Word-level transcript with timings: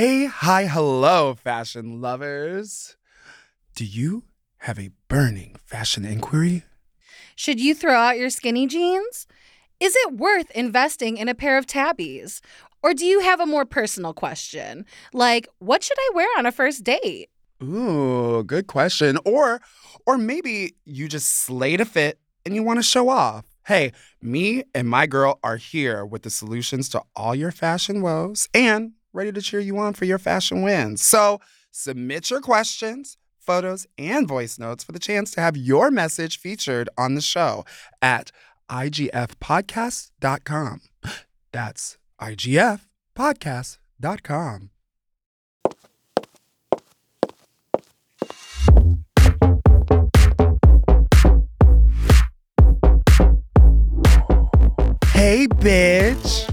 Hey, 0.00 0.24
hi, 0.24 0.64
hello, 0.64 1.34
fashion 1.34 2.00
lovers. 2.00 2.96
Do 3.74 3.84
you 3.84 4.24
have 4.60 4.78
a 4.78 4.92
burning 5.08 5.56
fashion 5.66 6.06
inquiry? 6.06 6.64
Should 7.36 7.60
you 7.60 7.74
throw 7.74 7.92
out 7.92 8.16
your 8.16 8.30
skinny 8.30 8.66
jeans? 8.66 9.26
Is 9.78 9.94
it 9.96 10.14
worth 10.14 10.50
investing 10.52 11.18
in 11.18 11.28
a 11.28 11.34
pair 11.34 11.58
of 11.58 11.66
Tabis? 11.66 12.40
Or 12.82 12.94
do 12.94 13.04
you 13.04 13.20
have 13.20 13.40
a 13.40 13.44
more 13.44 13.66
personal 13.66 14.14
question? 14.14 14.86
Like, 15.12 15.46
what 15.58 15.82
should 15.82 15.98
I 15.98 16.10
wear 16.14 16.28
on 16.38 16.46
a 16.46 16.52
first 16.52 16.82
date? 16.82 17.28
Ooh, 17.62 18.42
good 18.42 18.68
question. 18.68 19.18
Or 19.26 19.60
or 20.06 20.16
maybe 20.16 20.76
you 20.86 21.08
just 21.08 21.28
slayed 21.28 21.82
a 21.82 21.84
fit 21.84 22.18
and 22.46 22.54
you 22.54 22.62
want 22.62 22.78
to 22.78 22.82
show 22.82 23.10
off. 23.10 23.44
Hey, 23.66 23.92
me 24.22 24.64
and 24.74 24.88
my 24.88 25.06
girl 25.06 25.38
are 25.44 25.58
here 25.58 26.06
with 26.06 26.22
the 26.22 26.30
solutions 26.30 26.88
to 26.88 27.02
all 27.14 27.34
your 27.34 27.52
fashion 27.52 28.00
woes 28.00 28.48
and 28.54 28.92
ready 29.12 29.32
to 29.32 29.42
cheer 29.42 29.58
you 29.60 29.78
on 29.78 29.94
for 29.94 30.04
your 30.04 30.18
fashion 30.18 30.62
wins. 30.62 31.02
So 31.02 31.40
submit 31.70 32.30
your 32.30 32.40
questions, 32.40 33.16
photos, 33.38 33.86
and 33.98 34.28
voice 34.28 34.58
notes 34.58 34.84
for 34.84 34.92
the 34.92 34.98
chance 34.98 35.30
to 35.32 35.40
have 35.40 35.56
your 35.56 35.90
message 35.90 36.38
featured 36.38 36.88
on 36.96 37.14
the 37.14 37.20
show 37.20 37.64
at 38.00 38.30
igfpodcast.com. 38.70 40.80
That's 41.52 41.98
igfpodcast.com. 42.20 44.70
Hey, 55.20 55.46
bitch. 55.46 56.48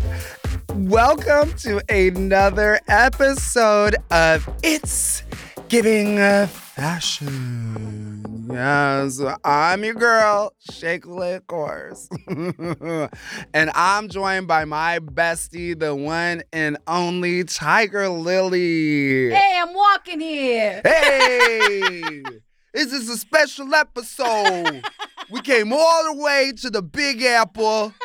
Welcome 0.77 1.53
to 1.57 1.81
another 1.89 2.79
episode 2.87 3.95
of 4.11 4.47
It's 4.61 5.23
Giving 5.69 6.17
Fashion. 6.45 8.47
Yes, 8.47 9.19
I'm 9.43 9.83
your 9.83 9.95
girl, 9.95 10.53
Shake 10.71 11.07
Lip 11.07 11.47
Course. 11.47 12.07
and 12.27 13.71
I'm 13.73 14.07
joined 14.07 14.47
by 14.47 14.65
my 14.65 14.99
bestie, 14.99 15.77
the 15.77 15.95
one 15.95 16.43
and 16.53 16.77
only 16.85 17.43
Tiger 17.43 18.07
Lily. 18.07 19.31
Hey, 19.31 19.59
I'm 19.59 19.73
walking 19.73 20.19
here. 20.19 20.81
Hey! 20.85 22.21
this 22.71 22.93
is 22.93 23.09
a 23.09 23.17
special 23.17 23.73
episode. 23.73 24.85
we 25.31 25.41
came 25.41 25.73
all 25.73 26.13
the 26.13 26.21
way 26.21 26.53
to 26.61 26.69
the 26.69 26.83
Big 26.83 27.23
Apple 27.23 27.95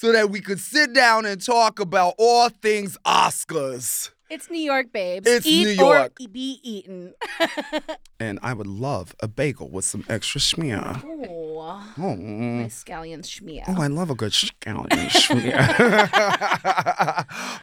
so 0.00 0.12
that 0.12 0.30
we 0.30 0.40
could 0.40 0.58
sit 0.58 0.94
down 0.94 1.26
and 1.26 1.44
talk 1.44 1.78
about 1.78 2.14
all 2.16 2.48
things 2.48 2.96
Oscars. 3.04 4.10
It's 4.30 4.48
New 4.48 4.60
York, 4.60 4.92
babes. 4.94 5.28
It's 5.28 5.44
Eat 5.44 5.64
New 5.64 5.70
York. 5.72 6.12
or 6.18 6.28
be 6.28 6.58
eaten. 6.62 7.12
And 8.22 8.38
I 8.42 8.52
would 8.52 8.66
love 8.66 9.14
a 9.20 9.28
bagel 9.28 9.70
with 9.70 9.86
some 9.86 10.04
extra 10.06 10.42
schmear. 10.42 11.02
oh, 11.06 11.92
Oh, 11.98 12.16
my 12.16 12.64
scallion 12.66 13.22
schmear. 13.22 13.64
oh 13.66 13.80
I 13.80 13.86
love 13.86 14.10
a 14.10 14.14
good 14.14 14.32
scallion 14.32 15.08
schmear. 15.08 15.56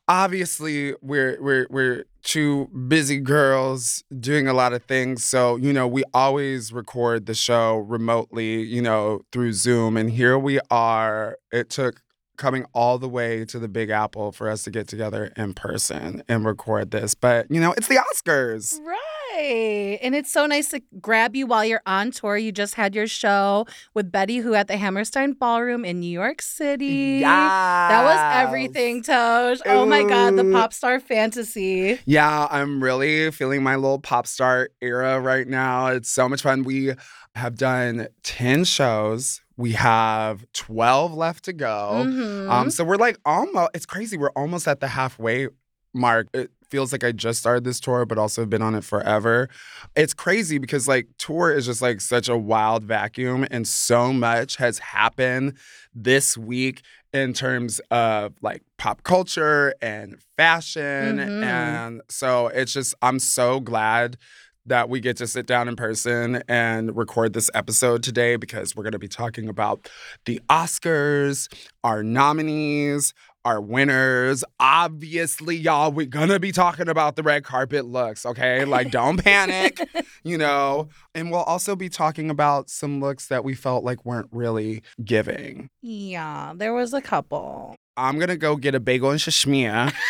Obviously, 0.08 0.96
we're 1.00 1.38
we're 1.40 1.68
we're 1.70 2.06
two 2.24 2.66
busy 2.88 3.20
girls 3.20 4.04
doing 4.20 4.48
a 4.48 4.54
lot 4.54 4.74
of 4.74 4.84
things. 4.86 5.24
So, 5.24 5.58
you 5.58 5.72
know, 5.72 5.88
we 5.88 6.04
always 6.12 6.74
record 6.74 7.28
the 7.28 7.36
show 7.36 7.78
remotely, 7.78 8.64
you 8.64 8.82
know, 8.82 9.22
through 9.32 9.54
Zoom. 9.54 9.96
And 9.96 10.10
here 10.10 10.40
we 10.40 10.60
are. 10.72 11.38
It 11.52 11.70
took 11.70 12.02
coming 12.38 12.66
all 12.74 12.98
the 12.98 13.10
way 13.10 13.44
to 13.46 13.60
the 13.60 13.68
Big 13.68 13.90
Apple 13.90 14.32
for 14.32 14.50
us 14.50 14.64
to 14.64 14.72
get 14.72 14.88
together 14.88 15.32
in 15.36 15.54
person 15.54 16.24
and 16.28 16.46
record 16.46 16.92
this. 16.92 17.14
But, 17.14 17.52
you 17.52 17.60
know, 17.60 17.74
it's 17.74 17.88
the 17.88 17.96
Oscars. 17.96 18.80
Right. 18.86 20.00
And 20.02 20.16
it's 20.16 20.32
so 20.32 20.46
nice 20.46 20.70
to 20.70 20.82
grab 21.00 21.36
you 21.36 21.46
while 21.46 21.64
you're 21.64 21.82
on 21.86 22.12
tour. 22.12 22.38
You 22.38 22.52
just 22.52 22.74
had 22.76 22.96
your 22.96 23.06
show 23.06 23.68
with 23.94 24.12
Betty 24.12 24.38
Who 24.38 24.56
at 24.56 24.68
the 24.68 24.78
Hammerstein 24.78 25.34
Ballroom 25.34 25.86
in 25.86 26.00
New 26.00 26.10
York 26.10 26.42
City. 26.42 27.20
Yeah. 27.22 27.88
That 27.90 28.04
was 28.04 28.48
everything, 28.48 29.04
Tosh. 29.04 29.60
Oh 29.66 29.86
my 29.86 30.04
God, 30.04 30.38
the 30.38 30.46
pop 30.46 30.74
star 30.74 31.00
fantasy. 31.00 32.00
Yeah, 32.06 32.48
I'm 32.50 32.82
really 32.84 33.30
feeling 33.32 33.62
my 33.62 33.76
little 33.76 34.00
pop 34.00 34.26
star 34.26 34.70
era 34.82 35.20
right 35.20 35.48
now. 35.48 35.88
It's 35.88 36.10
so 36.10 36.28
much 36.28 36.42
fun. 36.42 36.64
We 36.64 36.94
have 37.36 37.58
done 37.58 38.08
10 38.24 38.64
shows. 38.64 39.42
We 39.58 39.72
have 39.74 40.46
12 40.54 41.14
left 41.14 41.46
to 41.46 41.54
go. 41.54 42.04
Mhm. 42.06 42.50
Um, 42.50 42.70
so 42.70 42.84
we're 42.84 42.98
like 42.98 43.18
almost, 43.26 43.72
it's 43.74 43.86
crazy. 43.88 44.16
We're 44.18 44.30
almost 44.30 44.68
at 44.68 44.80
the 44.80 44.88
halfway 44.88 45.48
mark. 45.94 46.28
It 46.34 46.52
feels 46.70 46.92
like 46.92 47.04
I 47.04 47.12
just 47.12 47.40
started 47.40 47.64
this 47.64 47.80
tour, 47.80 48.06
but 48.06 48.18
also 48.20 48.46
been 48.46 48.62
on 48.62 48.76
it 48.76 48.84
forever. 48.84 49.50
It's 49.96 50.14
crazy 50.14 50.58
because 50.60 50.88
like 50.88 51.08
tour 51.18 51.52
is 51.52 51.66
just 51.66 51.82
like 51.82 52.02
such 52.02 52.30
a 52.30 52.38
wild 52.38 52.84
vacuum, 52.84 53.48
and 53.50 53.68
so 53.68 54.14
much 54.14 54.58
has 54.58 54.78
happened 54.80 55.58
this 55.96 56.38
week 56.38 56.82
in 57.14 57.34
terms 57.34 57.80
of 57.90 58.34
like 58.42 58.62
pop 58.78 59.02
culture 59.04 59.74
and 59.82 60.18
fashion. 60.36 61.18
Mhm. 61.18 61.44
And 61.44 62.02
so 62.10 62.48
it's 62.48 62.74
just, 62.74 62.94
I'm 63.02 63.18
so 63.18 63.60
glad 63.60 64.18
that 64.68 64.90
we 64.90 65.00
get 65.00 65.18
to 65.18 65.28
sit 65.28 65.46
down 65.46 65.68
in 65.68 65.76
person 65.76 66.44
and 66.48 66.96
record 66.96 67.34
this 67.34 67.50
episode 67.54 68.04
today 68.04 68.36
because 68.36 68.76
we're 68.76 68.84
going 68.84 68.92
to 68.92 69.00
be 69.00 69.08
talking 69.08 69.50
about 69.50 69.90
the 70.26 70.42
Oscars, 70.50 71.52
our 71.84 72.04
nominees, 72.04 73.14
our 73.46 73.62
winners. 73.62 74.44
Obviously, 74.60 75.56
y'all, 75.56 75.92
we're 75.92 76.06
going 76.06 76.30
to 76.30 76.40
be 76.40 76.52
talking 76.52 76.90
about 76.90 77.16
the 77.16 77.24
red 77.24 77.46
carpet 77.46 77.86
looks, 77.86 78.26
okay? 78.26 78.66
Like, 78.66 78.92
don't 78.92 79.24
panic, 79.24 79.80
you 80.24 80.38
know? 80.38 80.90
And 81.16 81.32
we'll 81.32 81.44
also 81.44 81.76
be 81.76 81.88
talking 81.88 82.30
about 82.30 82.70
some 82.70 83.00
looks 83.00 83.28
that 83.28 83.46
we 83.46 83.54
felt 83.56 83.86
like 83.86 84.06
weren't 84.06 84.28
really 84.32 84.84
giving. 85.04 85.70
Yeah, 85.82 86.54
there 86.56 86.74
was 86.74 86.94
a 86.94 87.02
couple. 87.02 87.76
I'm 87.96 88.18
going 88.18 88.30
to 88.30 88.38
go 88.38 88.58
get 88.58 88.76
a 88.76 88.80
bagel 88.80 89.12
and 89.12 89.20
shashmia. 89.20 89.94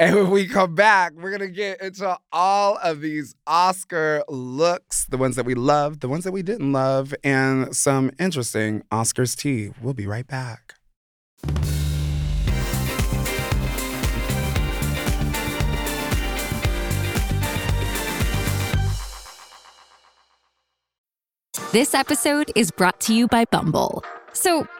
And 0.00 0.14
when 0.14 0.30
we 0.30 0.46
come 0.46 0.76
back, 0.76 1.12
we're 1.16 1.36
going 1.36 1.40
to 1.40 1.48
get 1.48 1.82
into 1.82 2.16
all 2.30 2.78
of 2.84 3.00
these 3.00 3.34
Oscar 3.48 4.22
looks 4.28 5.06
the 5.06 5.16
ones 5.16 5.34
that 5.34 5.44
we 5.44 5.54
loved, 5.54 6.02
the 6.02 6.08
ones 6.08 6.22
that 6.22 6.30
we 6.30 6.40
didn't 6.42 6.72
love, 6.72 7.12
and 7.24 7.74
some 7.74 8.12
interesting 8.16 8.84
Oscars 8.92 9.36
tea. 9.36 9.70
We'll 9.82 9.94
be 9.94 10.06
right 10.06 10.26
back. 10.26 10.74
This 21.72 21.92
episode 21.92 22.52
is 22.54 22.70
brought 22.70 23.00
to 23.00 23.14
you 23.14 23.26
by 23.26 23.46
Bumble. 23.46 24.04
So, 24.32 24.68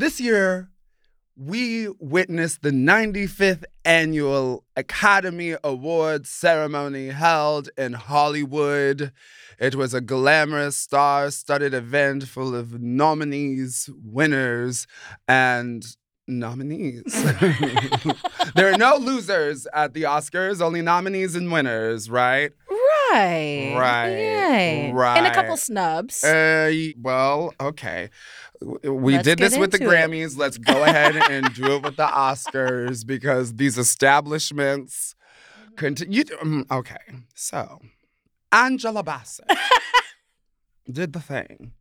This 0.00 0.18
year, 0.18 0.70
we 1.36 1.88
witnessed 2.00 2.62
the 2.62 2.70
95th 2.70 3.64
annual 3.84 4.64
Academy 4.74 5.56
Awards 5.62 6.30
ceremony 6.30 7.08
held 7.08 7.68
in 7.76 7.92
Hollywood. 7.92 9.12
It 9.58 9.74
was 9.74 9.92
a 9.92 10.00
glamorous, 10.00 10.78
star 10.78 11.30
studded 11.30 11.74
event 11.74 12.24
full 12.24 12.54
of 12.54 12.80
nominees, 12.80 13.90
winners, 14.02 14.86
and 15.28 15.84
nominees. 16.26 17.02
there 18.54 18.72
are 18.72 18.78
no 18.78 18.96
losers 18.96 19.66
at 19.74 19.92
the 19.92 20.04
Oscars, 20.04 20.62
only 20.62 20.80
nominees 20.80 21.34
and 21.34 21.52
winners, 21.52 22.08
right? 22.08 22.52
Right. 23.10 23.74
Right, 23.76 24.08
Yay. 24.10 24.90
And 24.90 25.26
a 25.26 25.34
couple 25.34 25.56
snubs. 25.56 26.22
Uh, 26.24 26.72
well, 26.98 27.52
okay. 27.60 28.10
We 28.84 29.14
Let's 29.14 29.24
did 29.24 29.38
this 29.38 29.56
with 29.56 29.70
the 29.72 29.78
it. 29.82 29.88
Grammys. 29.88 30.36
Let's 30.36 30.58
go 30.58 30.84
ahead 30.84 31.16
and 31.16 31.52
do 31.54 31.76
it 31.76 31.82
with 31.82 31.96
the 31.96 32.06
Oscars 32.06 33.06
because 33.06 33.54
these 33.54 33.78
establishments 33.78 35.14
continue. 35.76 36.24
mm, 36.24 36.70
Okay, 36.70 36.98
so 37.34 37.80
Angela 38.52 39.02
Bassett 39.02 39.50
did 40.90 41.12
the 41.12 41.20
thing. 41.20 41.72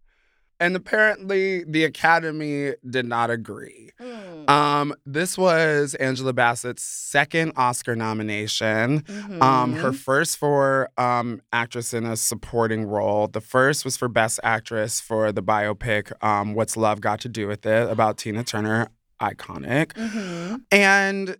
And 0.59 0.75
apparently 0.75 1.63
the 1.63 1.83
Academy 1.83 2.73
did 2.89 3.05
not 3.05 3.29
agree. 3.29 3.91
Mm. 3.99 4.49
Um, 4.49 4.93
this 5.05 5.37
was 5.37 5.93
Angela 5.95 6.33
Bassett's 6.33 6.81
second 6.83 7.53
Oscar 7.55 7.95
nomination. 7.95 9.03
Um, 9.41 9.73
her 9.73 9.91
Mhm. 9.91 9.95
first 9.95 10.37
for 10.37 10.89
um, 10.97 11.41
actress 11.53 11.93
in 11.93 12.05
a 12.05 12.15
supporting 12.17 12.85
role. 12.85 13.27
The 13.27 13.41
first 13.41 13.85
was 13.85 13.97
for 13.97 14.07
Best 14.07 14.39
Actress 14.43 14.99
for 15.01 15.31
the 15.31 15.43
biopic 15.43 16.11
um, 16.23 16.53
"What's 16.55 16.75
Love 16.77 17.01
Got 17.01 17.19
to 17.21 17.29
Do 17.29 17.47
with 17.47 17.65
It" 17.65 17.89
about 17.89 18.17
Tina 18.17 18.43
Turner, 18.43 18.87
iconic. 19.21 19.93
Mhm. 19.93 20.61
And 20.71 21.37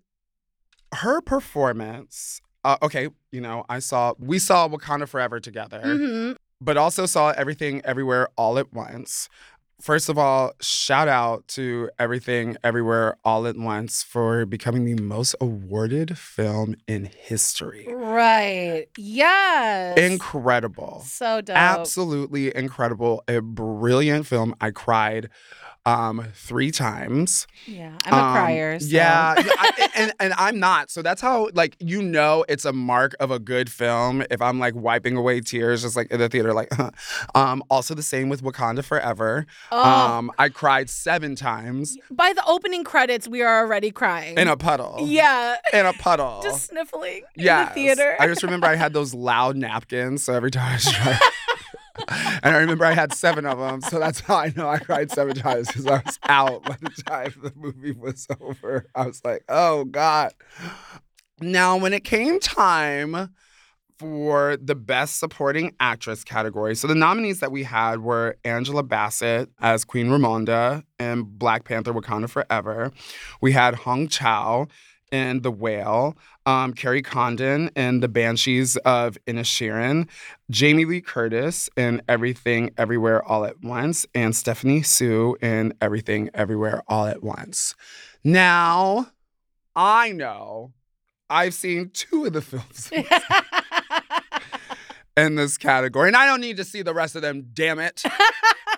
her 0.96 1.22
performance. 1.22 2.42
Uh, 2.66 2.78
okay, 2.82 3.08
you 3.32 3.40
know, 3.42 3.64
I 3.70 3.80
saw 3.80 4.14
we 4.20 4.38
saw 4.40 4.68
Wakanda 4.68 5.08
Forever 5.08 5.40
together, 5.40 5.82
Mhm. 5.84 6.36
But 6.62 6.78
also 6.78 7.06
saw 7.06 7.32
Everything 7.32 7.82
Everywhere 7.84 8.30
All 8.38 8.58
at 8.58 8.74
Once. 8.74 9.30
First 9.82 10.10
of 10.10 10.18
all, 10.18 10.52
shout 10.60 11.08
out 11.08 11.48
to 11.50 11.90
Everything 11.98 12.58
Everywhere 12.66 13.16
All 13.24 13.48
at 13.48 13.56
Once 13.56 14.04
for 14.04 14.46
becoming 14.46 14.84
the 14.84 15.02
most 15.02 15.36
awarded 15.40 16.18
film 16.18 16.76
in 16.86 17.06
history. 17.06 17.88
Right. 17.88 18.88
Yes. 18.98 19.98
Incredible. 19.98 21.04
So 21.06 21.40
dope. 21.40 21.56
Absolutely 21.56 22.54
incredible. 22.54 23.24
A 23.30 23.40
brilliant 23.40 24.28
film. 24.28 24.54
I 24.60 24.72
cried 24.72 25.30
um 25.90 26.26
three 26.34 26.72
times. 26.72 27.48
Yeah. 27.66 27.98
I'm 28.06 28.14
a 28.14 28.18
Um, 28.18 28.34
crier. 28.34 28.80
So. 28.80 28.88
Yeah, 29.00 29.34
I- 29.38 29.90
and 29.96 30.14
and 30.20 30.34
I'm 30.38 30.60
not. 30.60 30.90
So 30.92 31.02
that's 31.02 31.22
how 31.22 31.50
like 31.54 31.76
you 31.80 32.02
know 32.02 32.46
it's 32.48 32.66
a 32.66 32.74
mark 32.74 33.16
of 33.20 33.32
a 33.32 33.40
good 33.40 33.70
film 33.72 34.24
if 34.30 34.42
I'm 34.42 34.60
like 34.60 34.76
wiping 34.76 35.16
away 35.18 35.42
tears 35.42 35.82
just 35.84 35.96
like 35.96 36.12
in 36.12 36.20
the 36.20 36.30
theater 36.30 36.54
like 36.54 36.70
um 37.36 37.64
also 37.70 37.94
the 37.96 38.04
same 38.04 38.30
with 38.30 38.42
Wakanda 38.44 38.84
Forever. 38.84 39.46
Oh, 39.72 39.82
Um 40.18 40.32
I 40.38 40.50
cried 40.50 40.90
7 40.90 41.36
times 41.36 41.98
by 42.12 42.34
the 42.34 42.44
opening 42.46 42.84
credits, 42.84 43.28
we 43.28 43.42
are 43.42 43.60
already 43.60 43.92
crying. 43.92 44.38
in 44.38 44.48
a 44.48 44.58
puddle. 44.58 44.98
yeah. 45.02 45.56
In 45.74 45.86
a 45.86 45.94
puddle. 45.94 46.42
Just 46.44 46.68
sniffling 46.70 47.24
yeah. 47.36 47.62
in 47.62 47.68
the 47.70 47.74
theater. 47.74 48.16
I 48.20 48.28
just 48.28 48.44
remember 48.44 48.68
I 48.68 48.76
had 48.76 48.94
those 48.94 49.14
loud 49.14 49.56
napkins 49.56 50.24
so 50.24 50.34
every 50.34 50.52
time 50.52 50.70
I 50.72 50.74
was 50.76 50.92
trying 50.92 51.20
And 52.42 52.56
I 52.56 52.60
remember 52.60 52.86
I 52.86 52.94
had 52.94 53.14
seven 53.14 53.46
of 53.46 53.60
them, 53.60 53.82
so 53.82 54.00
that's 54.00 54.22
how 54.22 54.38
I 54.38 54.54
know 54.56 54.70
I 54.70 54.80
cried 54.80 55.12
seven 55.12 55.36
times 55.36 55.68
because 55.68 55.86
I 55.86 56.02
was 56.06 56.20
out 56.24 56.64
by 56.64 56.78
the 56.80 56.90
time 57.04 57.34
the 57.44 57.52
movie 57.56 57.92
was 57.92 58.28
over. 58.40 58.86
I 58.96 59.06
was 59.08 59.24
like, 59.26 59.44
oh 59.50 59.84
God. 59.86 60.34
Now, 61.42 61.78
when 61.78 61.94
it 61.94 62.04
came 62.04 62.40
time 62.40 63.34
for 63.98 64.58
the 64.62 64.76
Best 64.76 65.20
Supporting 65.20 65.76
Actress 65.80 66.24
category, 66.24 66.76
so 66.76 66.88
the 66.88 66.96
nominees 66.96 67.42
that 67.42 67.52
we 67.52 67.64
had 67.64 68.02
were 68.02 68.38
Angela 68.46 68.84
Bassett 68.84 69.50
as 69.60 69.84
Queen 69.84 70.08
Ramonda 70.08 70.84
in 70.98 71.24
Black 71.24 71.66
Panther 71.66 71.94
Wakanda 71.94 72.30
Forever. 72.30 72.92
We 73.42 73.52
had 73.52 73.76
Hong 73.76 74.08
Chau 74.08 74.68
in 75.12 75.42
The 75.42 75.52
Whale, 75.52 76.18
um, 76.46 76.74
Kerry 76.74 77.02
Condon 77.02 77.70
in 77.76 78.00
The 78.00 78.08
Banshees 78.08 78.78
of 78.78 79.18
Inisherin, 79.26 80.08
Jamie 80.50 80.86
Lee 80.86 81.02
Curtis 81.02 81.70
in 81.76 82.02
Everything 82.08 82.72
Everywhere 82.78 83.24
All 83.24 83.46
at 83.46 83.62
Once, 83.62 84.06
and 84.14 84.36
Stephanie 84.36 84.82
Hsu 84.82 85.36
in 85.42 85.74
Everything 85.82 86.30
Everywhere 86.34 86.84
All 86.88 87.06
at 87.06 87.24
Once. 87.24 87.76
Now, 88.24 89.08
I 89.76 90.12
know 90.12 90.74
I've 91.30 91.54
seen 91.54 91.92
two 91.94 92.26
of 92.26 92.34
the 92.34 92.42
films 92.42 92.92
in 95.18 95.36
this 95.36 95.58
category, 95.58 96.08
and 96.08 96.18
I 96.18 96.26
don't 96.26 96.42
need 96.42 96.58
to 96.58 96.64
see 96.64 96.82
the 96.82 96.94
rest 96.94 97.16
of 97.16 97.22
them, 97.22 97.50
damn 97.54 97.80
it, 97.80 98.04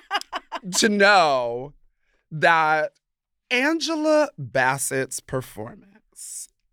to 0.78 0.90
know 0.90 1.74
that 2.32 2.94
Angela 3.50 4.30
Bassett's 4.38 5.20
performance 5.20 5.91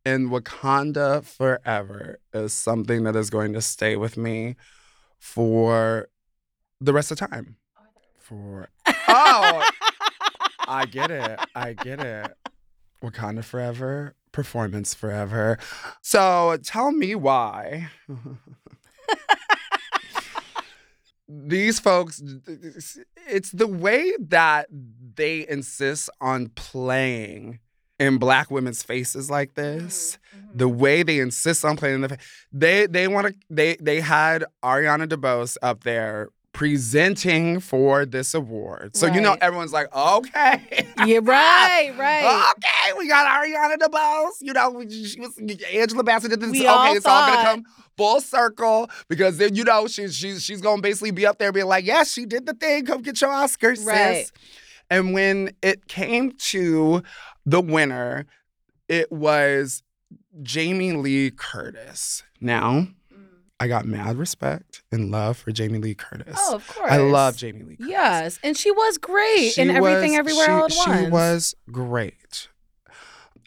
in 0.05 0.31
Wakanda 0.31 1.25
Forever 1.25 2.19
is 2.33 2.53
something 2.53 3.05
that 3.05 3.15
is 3.17 3.31
going 3.31 3.53
to 3.53 3.61
stay 3.61 3.97
with 3.97 4.17
me 4.17 4.57
for 5.19 6.09
the 6.81 6.93
rest 6.93 7.11
of 7.11 7.19
time. 7.19 7.57
For 8.19 8.69
oh, 8.87 9.69
I 10.67 10.87
get 10.87 11.11
it. 11.11 11.39
I 11.55 11.73
get 11.75 12.01
it. 12.01 12.33
Wakanda 13.03 13.45
Forever, 13.45 14.15
performance 14.33 14.95
forever. 14.95 15.59
So 16.03 16.59
tell 16.63 16.93
me 16.93 17.15
why. 17.15 17.91
These 21.29 21.79
folks, 21.79 22.23
it's 23.29 23.51
the 23.51 23.67
way 23.67 24.15
that 24.19 24.69
they 25.15 25.47
insist 25.47 26.09
on 26.21 26.49
playing 26.49 27.59
in 27.99 28.19
black 28.19 28.51
women's 28.51 28.83
faces 28.83 29.31
like 29.31 29.55
this. 29.55 30.19
Mm-hmm. 30.37 30.59
The 30.59 30.69
way 30.69 31.03
they 31.03 31.19
insist 31.19 31.65
on 31.65 31.77
playing 31.77 31.97
in 31.97 32.01
the 32.03 32.19
they 32.53 32.87
they 32.87 33.09
want 33.09 33.29
to 33.29 33.35
they 33.51 33.77
they 33.77 34.01
had 34.01 34.45
Ariana 34.63 35.09
DeBose 35.09 35.57
up 35.63 35.85
there 35.85 36.31
presenting 36.53 37.61
for 37.61 38.05
this 38.05 38.35
award. 38.35 38.97
So 38.97 39.07
you 39.07 39.21
know 39.21 39.37
everyone's 39.41 39.73
like, 39.73 39.95
okay. 39.95 40.89
yeah, 41.07 41.19
right, 41.23 41.93
right. 41.97 42.53
Okay, 42.57 42.99
we 42.99 43.07
got 43.09 43.27
Ariana 43.27 43.77
DeBose. 43.77 44.39
You 44.41 44.53
know, 44.55 44.85
she 44.89 45.21
was 45.21 45.39
Angela 45.73 46.03
Bassett 46.03 46.31
did 46.31 46.41
this. 46.41 46.51
We 46.51 46.61
okay, 46.61 46.69
all 46.69 46.97
it's 46.97 47.07
all 47.07 47.27
gonna 47.27 47.43
come 47.43 47.65
full 47.97 48.21
circle 48.21 48.89
because 49.09 49.39
then 49.39 49.55
you 49.55 49.65
know 49.65 49.87
she's 49.87 50.15
she's 50.15 50.43
she's 50.43 50.61
gonna 50.61 50.83
basically 50.83 51.11
be 51.11 51.27
up 51.27 51.39
there 51.39 51.53
being 51.53 51.67
like, 51.67 51.85
yes, 51.85 52.13
she 52.13 52.27
did 52.27 52.47
the 52.47 52.55
thing. 52.55 52.87
Come 52.87 53.03
get 53.03 53.21
your 53.21 53.31
Oscar, 53.31 53.77
sis. 53.77 53.87
Right. 53.87 54.27
And 54.91 55.13
when 55.13 55.53
it 55.63 55.87
came 55.87 56.33
to 56.33 57.03
the 57.51 57.61
winner, 57.61 58.27
it 58.89 59.11
was 59.11 59.83
Jamie 60.43 60.93
Lee 60.93 61.31
Curtis. 61.31 62.23
Now, 62.41 62.89
mm. 63.13 63.27
I 63.59 63.69
got 63.69 63.87
mad 63.87 64.17
respect 64.17 64.83
and 64.93 65.11
love 65.11 65.39
for 65.39 65.51
Jamie 65.51 65.79
Lee 65.79 65.95
Curtis. 65.95 66.37
Oh, 66.39 66.57
of 66.57 66.67
course. 66.69 66.91
I 66.91 66.99
love 66.99 67.37
Jamie 67.37 67.63
Lee 67.63 67.77
Curtis. 67.77 67.91
Yes, 67.91 68.39
and 68.43 68.57
she 68.57 68.71
was 68.71 68.99
great 68.99 69.53
She 69.53 69.63
in 69.63 69.71
everything, 69.71 70.11
was- 70.13 70.19
everywhere, 70.19 70.47
she, 70.47 70.53
all 70.53 70.65
at 70.65 70.73
she 70.73 70.91
once. 70.91 71.11
was 71.11 71.55
great. 71.73 72.49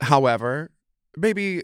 However, 0.01 0.71
baby, 1.19 1.63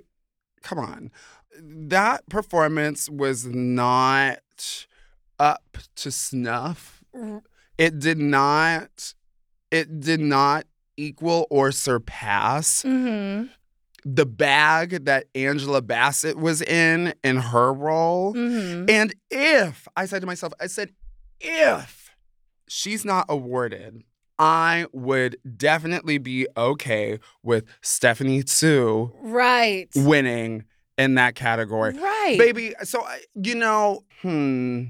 come 0.61 0.77
on. 0.79 1.11
That 1.59 2.29
performance 2.29 3.09
was 3.09 3.45
not 3.47 4.85
up 5.39 5.77
to 5.95 6.11
snuff. 6.11 7.03
It 7.79 7.97
did 7.99 8.19
not 8.19 9.15
it 9.71 9.99
did 9.99 10.19
not 10.19 10.65
equal 10.97 11.47
or 11.49 11.71
surpass 11.71 12.83
Mhm, 12.83 13.49
the 14.03 14.25
bag 14.25 15.05
that 15.05 15.25
Angela 15.35 15.81
Bassett 15.81 16.37
was 16.37 16.61
in 16.61 17.13
in 17.23 17.37
her 17.37 17.71
role. 17.73 18.33
mhm. 18.33 18.89
And 18.89 19.13
if 19.31 19.87
I 19.95 20.05
said 20.05 20.21
to 20.21 20.27
myself, 20.27 20.53
I 20.59 20.67
said, 20.67 20.91
if 21.39 22.09
she's 22.67 23.05
not 23.05 23.25
awarded, 23.29 24.03
I 24.39 24.85
would 24.91 25.37
definitely 25.57 26.17
be 26.19 26.47
okay 26.55 27.19
with 27.43 27.65
Stephanie 27.81 28.43
Hsu 28.45 29.11
Right. 29.21 29.89
winning 29.95 30.65
in 30.97 31.15
that 31.15 31.35
category. 31.35 31.93
Right. 31.97 32.35
Baby, 32.37 32.73
so, 32.83 33.05
you 33.35 33.55
know, 33.55 34.03
hmm, 34.21 34.85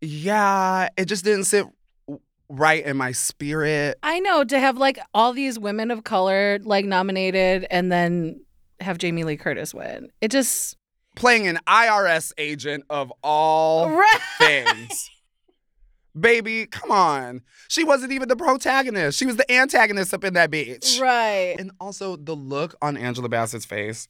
yeah, 0.00 0.88
it 0.96 1.06
just 1.06 1.24
didn't 1.24 1.44
sit 1.44 1.66
right 2.50 2.84
in 2.84 2.96
my 2.96 3.12
spirit. 3.12 3.98
I 4.02 4.18
know 4.20 4.44
to 4.44 4.58
have 4.60 4.76
like 4.76 4.98
all 5.14 5.32
these 5.32 5.58
women 5.58 5.90
of 5.90 6.04
color 6.04 6.58
like 6.62 6.84
nominated 6.84 7.66
and 7.70 7.90
then 7.90 8.40
have 8.80 8.98
Jamie 8.98 9.24
Lee 9.24 9.36
Curtis 9.36 9.72
win. 9.72 10.10
It 10.20 10.30
just 10.30 10.76
Playing 11.16 11.46
an 11.48 11.58
IRS 11.66 12.32
agent 12.38 12.84
of 12.90 13.12
all 13.22 13.90
right. 13.96 14.18
things. 14.38 15.10
Baby, 16.18 16.66
come 16.66 16.90
on. 16.90 17.42
She 17.68 17.84
wasn't 17.84 18.12
even 18.12 18.28
the 18.28 18.36
protagonist. 18.36 19.18
She 19.18 19.26
was 19.26 19.36
the 19.36 19.50
antagonist 19.50 20.12
up 20.12 20.24
in 20.24 20.34
that 20.34 20.50
bitch. 20.50 21.00
right. 21.00 21.56
And 21.58 21.70
also 21.80 22.16
the 22.16 22.34
look 22.34 22.74
on 22.82 22.96
Angela 22.96 23.28
Bassett's 23.28 23.64
face. 23.64 24.08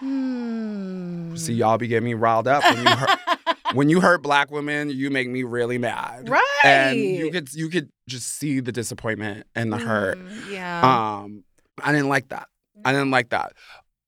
Hmm. 0.00 1.34
See, 1.36 1.54
y'all 1.54 1.78
be 1.78 1.88
getting 1.88 2.04
me 2.04 2.14
riled 2.14 2.46
up 2.48 2.62
when 2.64 2.78
you 2.84 2.90
hurt, 2.90 3.18
when 3.74 3.88
you 3.88 4.00
hurt 4.00 4.22
black 4.22 4.50
women. 4.50 4.90
You 4.90 5.10
make 5.10 5.28
me 5.28 5.42
really 5.42 5.78
mad. 5.78 6.28
Right. 6.28 6.42
And 6.64 6.98
you 6.98 7.30
could 7.30 7.52
you 7.52 7.68
could 7.68 7.90
just 8.08 8.38
see 8.38 8.60
the 8.60 8.72
disappointment 8.72 9.46
and 9.54 9.72
the 9.72 9.78
hurt. 9.78 10.18
Mm, 10.18 10.50
yeah. 10.50 11.20
Um, 11.22 11.44
I 11.82 11.92
didn't 11.92 12.08
like 12.08 12.28
that. 12.28 12.48
I 12.84 12.92
didn't 12.92 13.10
like 13.10 13.30
that. 13.30 13.52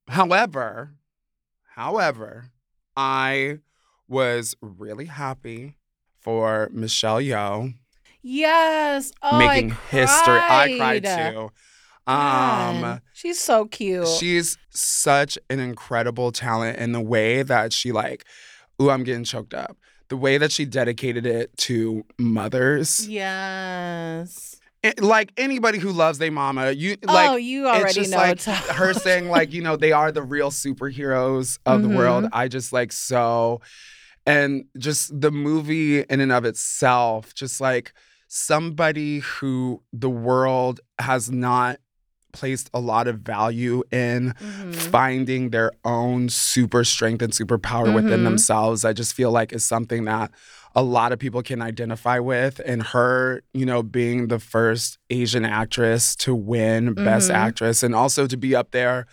However, 0.09 0.95
however, 1.75 2.51
I 2.97 3.59
was 4.09 4.55
really 4.61 5.07
happy 5.07 5.77
for 6.21 6.69
Michelle 6.73 7.21
Yeoh 7.21 7.75
yes. 8.27 9.13
Oh, 9.23 9.39
making 9.39 9.73
I 9.73 9.75
history. 9.91 10.39
I 10.39 10.77
cried 10.79 11.05
cried. 11.05 11.33
too. 11.33 11.51
Um, 12.09 12.81
Man, 12.81 13.01
she's 13.15 13.41
so 13.41 13.65
cute. 13.65 14.07
she's 14.07 14.57
such 14.71 15.39
an 15.51 15.59
incredible 15.59 16.31
talent 16.31 16.79
in 16.79 16.93
the 16.93 17.01
way 17.01 17.43
that 17.43 17.73
she 17.73 17.91
like, 17.91 18.25
ooh, 18.81 18.91
I'm 18.91 19.05
getting 19.05 19.25
choked 19.25 19.55
up. 19.55 19.77
the 20.09 20.17
way 20.17 20.39
that 20.39 20.53
she 20.53 20.65
dedicated 20.65 21.27
it 21.27 21.57
to 21.59 22.05
mothers. 22.19 23.09
Yes. 23.09 24.57
It- 24.83 25.03
like 25.03 25.33
anybody 25.37 25.79
who 25.79 25.91
loves 25.91 26.19
their 26.19 26.31
mama, 26.31 26.71
you 26.71 26.97
like 27.03 27.31
oh, 27.31 27.37
you 27.37 27.67
it's 27.69 27.77
already 27.77 27.95
just 27.95 28.11
know. 28.13 28.19
like 28.19 28.41
her 28.43 28.93
saying 28.95 29.29
like 29.37 29.53
you 29.53 29.63
know 29.63 29.77
they 29.77 29.91
are 29.93 30.13
the 30.13 30.23
real 30.23 30.51
superheroes 30.51 31.59
of 31.67 31.83
the 31.83 31.89
world 31.89 32.25
Mm-hmm. 32.25 32.35
i 32.39 32.47
just 32.47 32.73
like 32.73 32.93
so 32.93 33.61
and 34.27 34.67
just 34.79 35.19
the 35.21 35.31
movie 35.33 36.01
in 36.01 36.21
and 36.21 36.31
of 36.31 36.45
itself 36.45 37.35
just 37.35 37.61
like 37.61 37.93
somebody 38.29 39.21
who 39.21 39.83
the 39.93 40.11
world 40.11 40.81
has 41.01 41.31
not 41.31 41.79
placed 42.37 42.69
a 42.75 42.81
lot 42.81 43.09
of 43.09 43.17
value 43.21 43.83
in 43.91 44.35
Mhm. 44.41 44.75
finding 44.75 45.51
their 45.51 45.73
own 45.85 46.29
super 46.29 46.85
strength 46.85 47.23
and 47.23 47.33
superpower 47.33 47.91
within 47.95 48.21
Mhm. 48.21 48.25
themselves 48.25 48.85
i 48.85 48.93
just 48.93 49.13
feel 49.15 49.31
like 49.39 49.53
is 49.53 49.65
something 49.65 50.05
that 50.05 50.31
a 50.75 50.83
lot 50.83 51.11
of 51.13 51.19
people 51.19 51.43
can 51.43 51.63
identify 51.63 52.19
with 52.19 52.61
and 52.71 52.83
her 52.93 53.41
you 53.55 53.65
know 53.71 53.83
being 53.83 54.29
the 54.29 54.39
first 54.39 54.99
asian 55.09 55.45
actress 55.63 56.15
to 56.25 56.35
win 56.35 56.93
best 56.93 57.31
Mhm. 57.31 57.35
actress 57.47 57.83
and 57.83 57.95
also 57.95 58.27
to 58.27 58.37
be 58.37 58.55
up 58.55 58.71
there 58.73 59.07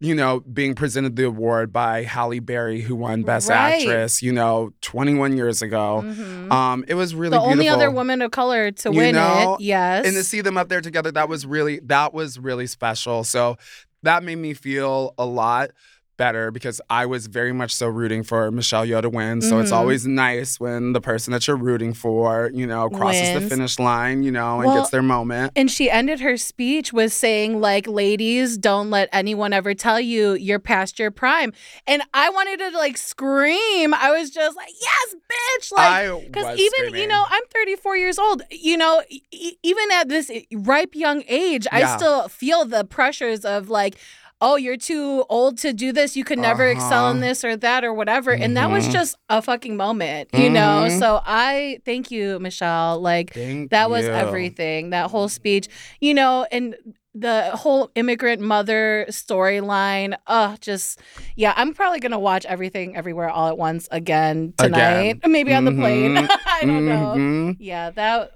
you 0.00 0.14
know 0.14 0.40
being 0.40 0.74
presented 0.74 1.16
the 1.16 1.24
award 1.26 1.72
by 1.72 2.02
halle 2.04 2.38
berry 2.40 2.80
who 2.80 2.94
won 2.94 3.22
best 3.22 3.48
Right. 3.48 3.80
actress 3.82 4.22
you 4.22 4.32
know 4.32 4.70
21 4.82 5.36
years 5.36 5.60
ago 5.62 6.02
Mhm. 6.04 6.52
um 6.52 6.84
it 6.86 6.94
was 6.94 7.14
really 7.14 7.30
the 7.36 7.40
only 7.40 7.64
beautiful. 7.64 7.76
other 7.82 7.90
woman 7.90 8.22
of 8.22 8.30
color 8.30 8.70
to 8.70 8.90
You 8.90 8.96
win 8.96 9.14
know, 9.16 9.56
it. 9.58 9.64
Yes. 9.64 10.06
and 10.06 10.14
to 10.14 10.22
see 10.22 10.40
them 10.40 10.56
up 10.56 10.68
there 10.68 10.80
together 10.80 11.10
that 11.12 11.28
was 11.28 11.44
really 11.46 11.80
that 11.86 12.14
was 12.14 12.38
really 12.38 12.66
special 12.68 13.24
so 13.24 13.56
that 14.04 14.22
made 14.22 14.36
me 14.38 14.54
feel 14.54 15.14
a 15.18 15.26
lot 15.26 15.70
better 16.18 16.50
because 16.50 16.82
I 16.90 17.06
was 17.06 17.26
very 17.28 17.52
much 17.54 17.74
so 17.74 17.86
rooting 17.88 18.22
for 18.22 18.50
Michelle 18.50 18.84
Yeoh 18.84 19.00
to 19.00 19.08
win. 19.08 19.40
So 19.40 19.58
it's 19.60 19.70
Mhm. 19.70 19.76
always 19.76 20.06
nice 20.06 20.60
when 20.60 20.92
the 20.92 21.00
person 21.00 21.32
that 21.32 21.46
you're 21.48 21.56
rooting 21.56 21.94
for, 21.94 22.50
you 22.52 22.66
know, 22.66 22.90
crosses 22.90 23.32
the 23.32 23.40
finish 23.40 23.78
line, 23.78 24.22
you 24.22 24.30
know, 24.30 24.60
and 24.60 24.66
Well, 24.70 24.80
gets 24.82 24.90
their 24.90 25.00
moment. 25.02 25.52
And 25.56 25.70
she 25.70 25.90
ended 25.90 26.20
her 26.20 26.36
speech 26.36 26.92
with 26.92 27.12
saying, 27.14 27.60
like, 27.60 27.86
ladies, 27.86 28.58
don't 28.58 28.90
let 28.90 29.08
anyone 29.12 29.54
ever 29.54 29.72
tell 29.72 29.98
you 29.98 30.34
you're 30.34 30.58
past 30.58 30.98
your 30.98 31.10
prime. 31.10 31.54
And 31.86 32.02
I 32.12 32.28
wanted 32.28 32.58
to 32.58 32.76
like 32.76 32.98
scream. 32.98 33.94
I 33.94 34.10
was 34.10 34.30
just 34.30 34.56
like, 34.56 34.68
yes, 34.80 35.14
bitch. 35.14 35.72
Like, 35.72 36.24
because 36.26 36.44
even, 36.58 36.94
you 37.00 37.06
know, 37.08 37.24
I'm 37.30 37.42
34 37.54 37.96
years 37.96 38.18
old. 38.18 38.42
You 38.50 38.76
know, 38.76 39.02
e- 39.08 39.56
even 39.62 39.90
at 39.92 40.08
this 40.08 40.30
ripe 40.52 40.94
young 40.94 41.22
age, 41.28 41.66
I 41.72 41.80
still 41.96 42.28
feel 42.28 42.64
the 42.64 42.84
pressures 42.84 43.44
of 43.44 43.68
like, 43.70 43.96
oh, 44.40 44.56
you're 44.56 44.76
too 44.76 45.24
old 45.28 45.58
to 45.58 45.72
do 45.72 45.92
this. 45.92 46.16
You 46.16 46.24
could 46.24 46.38
never 46.38 46.66
excel 46.68 47.10
in 47.10 47.16
Uh-huh. 47.18 47.26
this 47.26 47.44
or 47.44 47.56
that 47.56 47.84
or 47.84 47.92
whatever. 47.92 48.30
And 48.32 48.56
that 48.56 48.70
was 48.70 48.86
Mhm. 48.88 48.92
just 48.92 49.16
a 49.28 49.42
fucking 49.42 49.76
moment, 49.76 50.28
you 50.32 50.48
know? 50.48 50.86
Mhm. 50.88 50.98
So 50.98 51.20
I 51.26 51.80
thank 51.84 52.10
you, 52.10 52.38
Michelle. 52.38 53.00
Like, 53.00 53.34
Thank 53.34 53.70
that 53.70 53.90
was 53.90 54.04
you. 54.04 54.12
everything. 54.12 54.90
That 54.90 55.10
whole 55.10 55.28
speech, 55.28 55.66
you 56.00 56.14
know, 56.14 56.46
and 56.52 56.76
the 57.14 57.50
whole 57.54 57.90
immigrant 57.96 58.40
mother 58.40 59.04
storyline. 59.10 60.14
Uh, 60.28 60.56
just 60.60 61.00
yeah, 61.34 61.52
I'm 61.56 61.74
probably 61.74 61.98
gonna 61.98 62.18
watch 62.18 62.44
everything 62.46 62.96
everywhere 62.96 63.28
all 63.28 63.48
at 63.48 63.58
once 63.58 63.88
again 63.90 64.54
tonight. 64.56 65.16
Again. 65.16 65.32
Maybe 65.32 65.52
on 65.52 65.64
the 65.64 65.72
plane. 65.72 66.14
Mhm. 66.14 66.28
I 66.46 66.64
don't 66.64 66.86
know. 66.86 67.14
Mhm. 67.16 67.56
Yeah, 67.58 67.90
that 67.90 68.32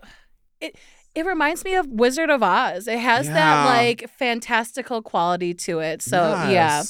it 0.61 0.75
it 1.15 1.27
reminds 1.27 1.65
me 1.65 1.75
of 1.75 1.87
Wizard 1.89 2.31
of 2.31 2.43
Oz. 2.43 2.89
It 2.89 2.99
has 2.99 3.27
that 3.27 3.67
like 3.67 4.09
fantastical 4.09 5.03
quality 5.03 5.55
to 5.55 5.81
it. 5.81 6.03
So 6.03 6.33
yeah, 6.49 6.83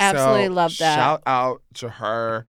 absolutely 0.00 0.46
So, 0.46 0.52
love 0.52 0.76
that. 0.78 0.96
Shout 0.96 1.22
out 1.26 1.62
to 1.74 1.88
her. 1.88 2.46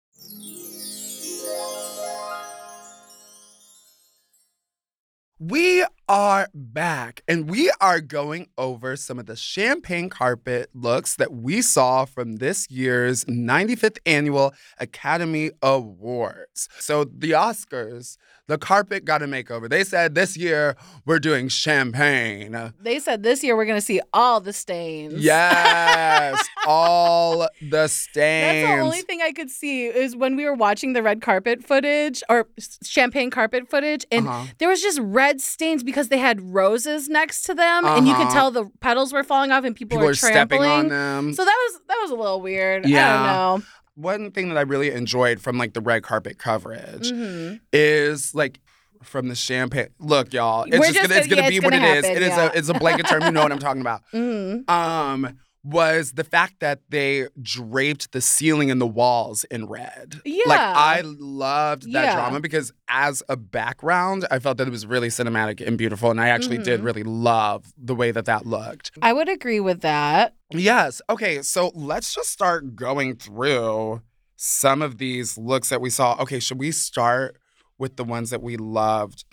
We 5.38 5.84
are 6.08 6.48
back 6.54 7.22
and 7.28 7.48
we 7.48 7.70
are 7.80 8.00
going 8.00 8.48
over 8.58 8.96
some 8.96 9.18
of 9.18 9.26
the 9.26 9.36
champagne 9.36 10.08
carpet 10.08 10.68
looks 10.74 11.14
that 11.16 11.32
we 11.32 11.62
saw 11.62 12.04
from 12.04 12.36
this 12.36 12.70
year's 12.70 13.24
95th 13.26 13.98
Annual 14.04 14.52
Academy 14.78 15.50
Awards. 15.62 16.68
So, 16.78 17.04
the 17.04 17.30
Oscars, 17.30 18.16
the 18.48 18.58
carpet 18.58 19.04
got 19.04 19.22
a 19.22 19.26
makeover. 19.26 19.68
They 19.70 19.84
said 19.84 20.14
this 20.14 20.36
year 20.36 20.76
we're 21.06 21.20
doing 21.20 21.48
champagne. 21.48 22.72
they 22.80 22.98
said 22.98 23.22
this 23.22 23.42
year 23.44 23.56
we're 23.56 23.64
gonna 23.64 23.80
see 23.80 24.00
all 24.12 24.40
the 24.40 24.52
stains. 24.52 25.14
Yes, 25.24 26.44
all 26.66 27.48
the 27.70 27.86
stains. 27.88 28.66
That's 28.66 28.76
the 28.76 28.82
only 28.84 29.00
thing 29.02 29.20
I 29.22 29.32
could 29.32 29.50
see 29.50 29.86
is 29.86 30.16
when 30.16 30.36
we 30.36 30.44
were 30.44 30.54
watching 30.54 30.92
the 30.92 31.02
red 31.02 31.22
carpet 31.22 31.62
footage 31.64 32.22
or 32.28 32.48
champagne 32.82 33.30
carpet 33.30 33.70
footage, 33.70 34.04
and 34.10 34.26
Uh-huh. 34.28 34.46
there 34.58 34.68
was 34.68 34.82
just 34.82 34.98
red 35.00 35.40
stains 35.40 35.82
because 35.92 36.08
they 36.08 36.18
had 36.18 36.40
roses 36.40 37.08
next 37.08 37.42
to 37.42 37.54
them, 37.54 37.84
and 37.84 38.06
you 38.08 38.14
could 38.14 38.22
Uh-huh. 38.26 38.32
tell 38.34 38.50
the 38.50 38.64
petals 38.80 39.12
were 39.12 39.22
falling 39.22 39.50
off 39.52 39.64
and 39.64 39.76
people, 39.76 39.96
People 39.98 40.06
were 40.08 40.14
trampling. 40.14 40.70
on 40.70 40.88
them. 40.88 41.34
So 41.34 41.44
that 41.44 41.56
was 41.64 41.80
that 41.88 41.98
was 42.02 42.10
a 42.10 42.14
little 42.14 42.40
weird. 42.40 42.86
I 42.86 42.88
Yeah. 42.88 43.12
don't 43.16 43.26
know. 43.26 43.66
One 43.94 44.30
thing 44.30 44.48
that 44.48 44.56
I 44.56 44.62
really 44.62 44.90
enjoyed 44.90 45.40
from 45.40 45.58
like 45.58 45.74
the 45.74 45.82
red 45.82 46.02
carpet 46.02 46.38
coverage 46.38 47.12
Mhm. 47.12 47.60
is 47.72 48.34
like 48.34 48.58
from 49.02 49.28
the 49.28 49.34
champagne. 49.34 49.88
Look, 49.98 50.32
y'all, 50.32 50.62
it's 50.64 50.72
We're 50.78 50.86
just, 50.86 50.94
just 50.94 51.08
gonna, 51.08 51.18
it's 51.20 51.26
gonna- 51.28 51.36
gonna 51.36 51.42
yeah, 51.42 51.50
be 51.50 51.56
it's 51.56 51.64
what 51.64 51.74
it 51.74 51.78
gonna 51.78 51.92
is. 51.92 52.04
happen, 52.06 52.16
It 52.16 52.22
is 52.22 52.28
yeah. 52.30 52.50
a 52.52 52.58
it's 52.58 52.68
a 52.68 52.74
blanket 52.74 53.06
term. 53.06 53.22
You 53.24 53.30
know 53.32 53.42
what 53.42 53.52
I'm 53.52 53.58
talking 53.58 53.80
about. 53.82 54.00
Mhm. 54.14 54.70
Um, 54.70 55.38
was 55.64 56.12
the 56.14 56.24
fact 56.24 56.54
that 56.58 56.80
they 56.88 57.28
draped 57.40 58.10
the 58.10 58.20
ceiling 58.20 58.68
and 58.70 58.80
the 58.80 58.86
walls 58.86 59.44
in 59.44 59.66
red. 59.66 60.20
Yeah. 60.24 60.42
Like 60.46 60.58
I 60.60 61.00
loved 61.04 61.84
that 61.92 62.04
Yeah. 62.04 62.14
drama 62.16 62.40
because 62.40 62.72
as 62.88 63.22
a 63.28 63.36
background, 63.36 64.26
I 64.30 64.40
felt 64.40 64.58
that 64.58 64.66
it 64.66 64.72
was 64.72 64.86
really 64.86 65.06
cinematic 65.08 65.64
and 65.64 65.78
beautiful, 65.78 66.10
and 66.10 66.20
I 66.20 66.28
actually 66.30 66.58
did 66.58 66.80
Mhm. 66.80 66.84
really 66.84 67.02
love 67.04 67.72
the 67.78 67.94
way 67.94 68.10
that 68.10 68.24
that 68.24 68.44
looked. 68.44 68.90
I 69.02 69.12
would 69.12 69.28
agree 69.28 69.60
with 69.60 69.82
that. 69.82 70.34
Yes. 70.50 71.00
Okay. 71.08 71.42
So 71.42 71.70
let's 71.74 72.12
just 72.12 72.30
start 72.30 72.74
going 72.74 73.14
through 73.16 74.02
some 74.34 74.82
of 74.82 74.98
these 74.98 75.38
looks 75.38 75.68
that 75.68 75.80
we 75.80 75.90
saw. 75.90 76.16
Okay. 76.20 76.40
Should 76.40 76.58
we 76.58 76.72
start 76.72 77.36
with 77.78 77.94
the 77.96 78.04
ones 78.04 78.30
that 78.30 78.42
we 78.42 78.56
loved? 78.56 79.24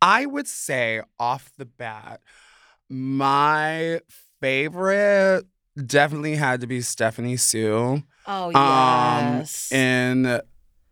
I 0.00 0.26
would 0.26 0.46
say 0.46 1.00
off 1.18 1.50
the 1.58 1.64
bat, 1.66 2.20
my 2.88 4.00
favorite 4.40 5.44
definitely 5.76 6.36
had 6.36 6.60
to 6.60 6.66
be 6.66 6.80
Stephanie 6.80 7.36
Hsu 7.36 8.02
Oh 8.26 8.46
um, 8.46 8.52
yes, 9.38 9.72
in 9.72 10.40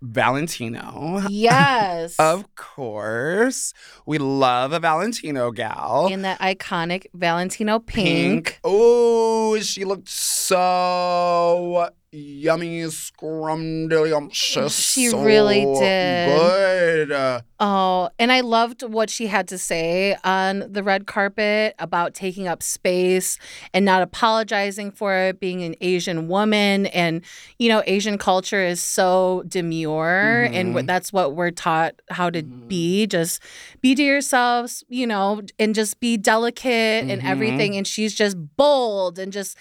Valentino. 0.02 1.22
yes. 1.28 2.16
Of 2.18 2.54
course. 2.56 3.72
We 4.06 4.18
love 4.18 4.72
a 4.72 4.80
Valentino 4.80 5.50
gal. 5.50 6.08
in 6.10 6.22
that 6.22 6.40
iconic 6.40 7.06
Valentino 7.14 7.78
pink. 7.78 8.58
Oh, 8.64 9.58
she 9.60 9.84
looked 9.84 10.08
so 10.08 11.90
yummy, 12.12 12.80
scrumdiddlyumptious. 12.82 14.92
She 14.94 15.08
so 15.08 15.22
really 15.22 15.64
did. 15.78 17.08
Good. 17.08 17.42
Oh, 17.60 18.08
and 18.18 18.32
I 18.32 18.40
loved 18.40 18.82
what 18.82 19.10
she 19.10 19.26
had 19.28 19.46
to 19.48 19.58
say 19.58 20.16
on 20.24 20.64
the 20.72 20.82
red 20.82 21.06
carpet 21.06 21.74
about 21.78 22.14
taking 22.14 22.48
up 22.48 22.62
space 22.62 23.38
and 23.72 23.84
not 23.84 24.02
apologizing 24.02 24.90
for 24.90 25.14
it, 25.14 25.38
being 25.40 25.62
an 25.62 25.74
Asian 25.80 26.26
woman. 26.26 26.86
And, 26.86 27.22
you 27.58 27.68
know, 27.68 27.82
Asian 27.86 28.18
culture 28.18 28.62
is 28.62 28.82
so 28.82 29.44
demure, 29.46 30.48
and 30.52 30.74
Mhm. 30.74 30.82
wh- 30.82 30.86
that's 30.86 31.12
what 31.12 31.36
we're 31.36 31.50
taught 31.50 31.94
how 32.10 32.30
to 32.30 32.42
Mhm. 32.42 32.68
be. 32.68 33.06
Just 33.06 33.40
be 33.82 33.94
to 33.94 34.02
yourselves, 34.02 34.82
you 34.88 35.06
know, 35.06 35.42
and 35.58 35.74
just 35.74 36.00
be 36.00 36.16
delicate 36.16 37.04
and 37.08 37.22
Mhm. 37.22 37.30
everything. 37.30 37.76
And 37.76 37.86
she's 37.86 38.14
just 38.14 38.36
bold 38.56 39.18
and 39.18 39.32
just 39.32 39.56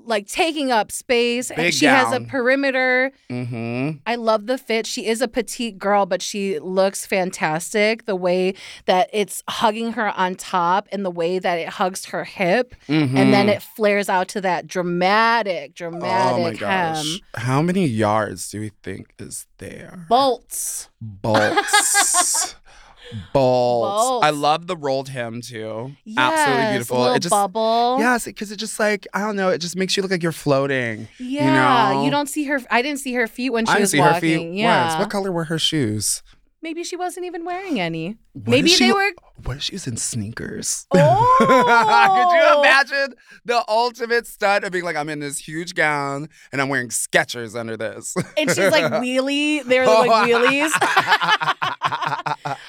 like 0.00 0.26
taking 0.26 0.70
up 0.70 0.90
space. 0.92 1.50
Big 1.54 1.74
she 1.74 1.84
has 1.86 2.12
a 2.12 2.20
perimeter. 2.20 3.12
mm-hmm. 3.28 3.98
I 4.06 4.14
love 4.14 4.46
the 4.46 4.56
fit. 4.56 4.86
She 4.86 5.06
is 5.06 5.20
a 5.20 5.28
petite 5.28 5.78
girl, 5.78 6.06
but 6.06 6.22
she 6.22 6.58
looks 6.58 7.04
fantastic. 7.04 8.06
The 8.06 8.16
way 8.16 8.54
that 8.86 9.10
it's 9.12 9.42
hugging 9.48 9.92
her 9.92 10.08
on 10.16 10.34
top 10.36 10.88
and 10.92 11.04
the 11.04 11.10
way 11.10 11.38
that 11.38 11.58
it 11.58 11.68
hugs 11.68 12.06
her 12.06 12.24
hip. 12.24 12.74
And 12.88 13.32
then 13.34 13.48
it 13.48 13.62
flares 13.62 14.08
out 14.08 14.28
to 14.28 14.40
that 14.42 14.66
dramatic, 14.66 15.74
Mm-hmm. 15.74 15.94
Oh 15.94 15.98
my 15.98 16.00
dramatic 16.00 16.60
gosh. 16.60 17.04
hem. 17.04 17.20
How 17.34 17.62
many 17.62 17.86
yards 17.86 18.50
do 18.50 18.60
we 18.60 18.70
think 18.82 19.12
is 19.18 19.46
there? 19.58 20.06
Bolts. 20.08 20.88
Bolts. 21.00 22.54
Bolts. 23.32 24.24
I 24.26 24.30
love 24.30 24.66
the 24.66 24.76
rolled 24.76 25.08
hem 25.08 25.40
too. 25.40 25.92
Yes, 26.04 26.18
Absolutely 26.18 26.70
beautiful. 26.72 27.12
It 27.14 27.20
just 27.20 27.30
bubble. 27.30 27.96
Yes, 27.98 28.24
because 28.24 28.50
it 28.52 28.56
just 28.56 28.78
like 28.78 29.06
I 29.14 29.20
don't 29.20 29.36
know, 29.36 29.48
it 29.50 29.58
just 29.58 29.76
makes 29.76 29.96
you 29.96 30.02
look 30.02 30.10
like 30.12 30.22
you're 30.22 30.32
floating. 30.32 31.08
Yeah. 31.18 31.92
know? 31.92 32.04
You 32.04 32.10
don't 32.10 32.28
see 32.28 32.44
her. 32.44 32.60
I 32.70 32.82
didn't 32.82 33.00
see 33.00 33.14
her 33.14 33.26
feet 33.26 33.50
when 33.50 33.66
she 33.66 33.70
I 33.70 33.74
didn't 33.74 33.82
was 33.82 33.90
see 33.92 33.98
walking. 34.00 34.14
her 34.14 34.20
feet 34.20 34.54
Yeah. 34.54 34.88
once. 34.88 35.00
What 35.00 35.10
color 35.10 35.32
were 35.32 35.44
her 35.44 35.58
shoes? 35.58 36.22
Maybe 36.68 36.84
she 36.84 36.96
wasn't 36.96 37.24
even 37.24 37.46
wearing 37.46 37.80
any. 37.88 38.16
What 38.34 38.48
maybe 38.48 38.68
she- 38.68 38.86
they 38.88 38.92
were. 38.92 39.10
What 39.44 39.56
if 39.58 39.62
she 39.62 39.74
was 39.76 39.86
in 39.86 39.96
sneakers? 39.96 40.86
Oh, 40.90 41.36
Could 41.38 42.36
you 42.36 42.60
imagine 42.60 43.14
the 43.44 43.64
ultimate 43.68 44.26
stunt 44.26 44.64
of 44.64 44.72
being 44.72 44.82
like, 44.84 44.96
I'm 44.96 45.08
in 45.08 45.20
this 45.20 45.38
huge 45.38 45.74
gown 45.76 46.28
and 46.50 46.60
I'm 46.60 46.68
wearing 46.68 46.88
Skechers 46.88 47.54
under 47.58 47.76
this? 47.76 48.16
And 48.36 48.50
she's 48.50 48.58
like 48.72 48.84
wheelie. 49.00 49.62
They 49.64 49.78
were 49.78 49.86
like 49.86 50.10
wheelies. 50.10 50.70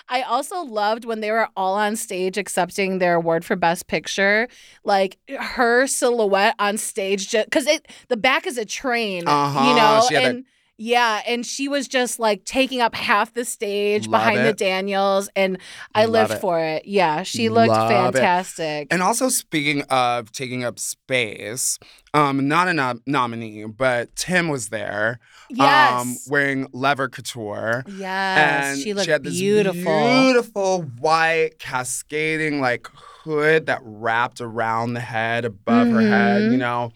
I 0.09 0.23
also 0.27 0.61
loved 0.61 1.05
when 1.05 1.21
they 1.21 1.31
were 1.31 1.49
all 1.57 1.73
on 1.75 1.95
stage 1.95 2.37
accepting 2.37 2.99
their 2.99 3.15
award 3.15 3.43
for 3.45 3.55
best 3.55 3.87
picture. 3.87 4.47
Like 4.83 5.17
her 5.39 5.87
silhouette 5.87 6.55
on 6.59 6.77
stage, 6.77 7.31
because 7.31 7.65
it 7.67 7.87
the 8.09 8.17
back 8.17 8.45
is 8.47 8.57
a 8.59 8.65
train, 8.65 9.27
Uh-huh, 9.27 9.69
you 9.69 9.75
know, 9.75 10.05
she 10.07 10.13
that- 10.15 10.23
and. 10.25 10.45
Yeah, 10.81 11.21
and 11.27 11.45
she 11.45 11.67
was 11.67 11.89
just 11.89 12.19
like 12.19 12.45
taking 12.45 12.79
up 12.79 12.95
half 12.95 13.33
the 13.33 13.43
stage 13.43 14.07
Love 14.07 14.21
behind 14.21 14.45
the. 14.45 14.53
Daniels, 14.53 15.29
and 15.35 15.57
I 15.93 16.05
Love 16.05 16.29
lived 16.29 16.31
it. 16.35 16.41
for 16.41 16.59
it. 16.59 16.85
Yeah, 16.85 17.23
she 17.23 17.49
looked 17.49 17.67
Love 17.67 18.15
it. 18.15 18.19
fantastic. 18.19 18.87
And 18.89 19.03
also 19.03 19.27
speaking 19.27 19.81
of 19.89 20.31
taking 20.31 20.63
up 20.63 20.79
space, 20.79 21.77
um, 22.13 22.47
not 22.47 22.67
a 22.67 22.73
nom- 22.73 23.01
nominee, 23.05 23.65
but 23.65 24.15
Tems 24.15 24.49
was 24.49 24.69
there, 24.69 25.19
yes, 25.49 26.01
um, 26.01 26.15
wearing 26.27 26.67
Lever 26.73 27.07
Couture. 27.09 27.83
yes, 27.87 28.65
and 28.65 28.79
she 28.79 28.93
looked 28.93 29.09
had 29.09 29.23
this 29.23 29.33
beautiful. 29.39 29.83
beautiful 29.83 30.81
white 30.99 31.59
cascading 31.59 32.59
like 32.61 32.87
hood 33.23 33.65
that 33.67 33.81
wrapped 33.83 34.39
around 34.41 34.93
the 34.93 34.99
head 35.01 35.45
above 35.45 35.89
her 35.89 36.01
head, 36.01 36.51
you 36.51 36.57
know. 36.57 36.91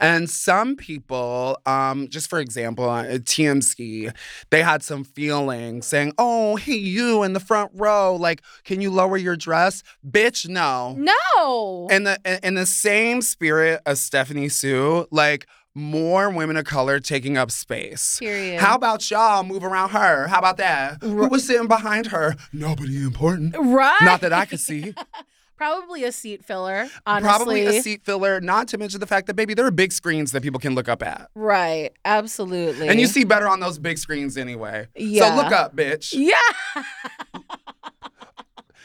And 0.00 0.28
some 0.30 0.76
people, 0.76 1.58
um, 1.66 2.08
just 2.08 2.28
for 2.30 2.38
example, 2.40 2.88
uh, 2.88 3.04
TMZ, 3.04 4.12
they 4.50 4.62
had 4.62 4.82
some 4.82 5.04
feelings 5.04 5.86
saying, 5.86 6.12
"Oh, 6.18 6.56
hey, 6.56 6.74
you 6.74 7.22
in 7.22 7.32
the 7.32 7.40
front 7.40 7.70
row, 7.74 8.16
like, 8.16 8.42
can 8.64 8.80
you 8.80 8.90
lower 8.90 9.16
your 9.16 9.36
dress, 9.36 9.82
bitch? 10.08 10.48
No." 10.48 10.96
No, 11.36 11.88
In 11.90 12.04
the 12.04 12.18
in- 12.42 12.54
the 12.54 12.66
same 12.66 13.20
spirit 13.22 13.80
of 13.86 13.98
Stephanie 13.98 14.48
Hsu, 14.54 15.06
like 15.10 15.46
more 15.74 16.30
women 16.30 16.56
of 16.56 16.64
color 16.64 17.00
taking 17.00 17.36
up 17.36 17.50
space. 17.50 18.18
period. 18.20 18.60
How 18.60 18.76
about 18.76 19.10
y'all 19.10 19.42
move 19.42 19.64
around 19.64 19.90
her? 19.90 20.28
How 20.28 20.38
about 20.38 20.56
that? 20.58 21.02
Who 21.02 21.28
was 21.28 21.44
sitting 21.46 21.66
behind 21.66 22.06
her? 22.06 22.36
Nobody 22.52 23.02
important. 23.02 23.56
right? 23.58 23.98
Not 24.02 24.20
that 24.20 24.32
I 24.32 24.44
could 24.44 24.60
see. 24.60 24.94
Probably 25.56 26.02
a 26.02 26.10
seat 26.10 26.44
filler, 26.44 26.88
honestly. 27.06 27.28
Probably 27.28 27.66
a 27.66 27.80
seat 27.80 28.04
filler, 28.04 28.40
not 28.40 28.66
to 28.68 28.78
mention 28.78 28.98
the 28.98 29.06
fact 29.06 29.28
that, 29.28 29.34
baby, 29.34 29.54
there 29.54 29.64
are 29.64 29.70
big 29.70 29.92
screens 29.92 30.32
that 30.32 30.42
people 30.42 30.58
can 30.58 30.74
look 30.74 30.88
up 30.88 31.00
at. 31.00 31.30
Right, 31.36 31.90
absolutely. 32.04 32.88
And 32.88 33.00
you 33.00 33.06
see 33.06 33.22
better 33.24 33.48
on 33.48 33.60
those 33.60 33.78
big 33.78 33.96
screens 33.98 34.36
anyway. 34.36 34.88
Yeah. 34.96 35.28
So 35.30 35.42
look 35.42 35.52
up, 35.52 35.76
bitch. 35.76 36.12
Yeah, 36.12 36.34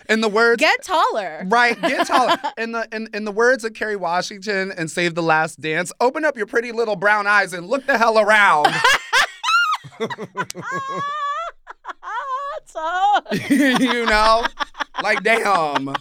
In 0.10 0.22
the 0.22 0.30
words 0.30 0.60
get 0.60 0.84
taller. 0.84 1.44
Right, 1.46 1.80
get 1.82 2.08
taller. 2.08 2.36
in 2.58 2.72
the 2.72 2.88
in, 2.92 3.08
in 3.14 3.26
the 3.26 3.32
words 3.32 3.64
of 3.64 3.74
Kerry 3.74 3.96
Washington 3.96 4.72
and 4.76 4.90
Save 4.90 5.14
the 5.16 5.22
Last 5.24 5.62
Dance, 5.62 5.92
open 6.02 6.26
up 6.26 6.36
your 6.36 6.48
pretty 6.48 6.72
little 6.72 6.96
brown 6.96 7.28
eyes 7.28 7.54
and 7.54 7.68
look 7.68 7.86
the 7.86 7.98
hell 7.98 8.18
around. 8.18 8.68
you 13.50 14.06
know? 14.06 14.46
Like, 15.04 15.24
damn. 15.24 15.96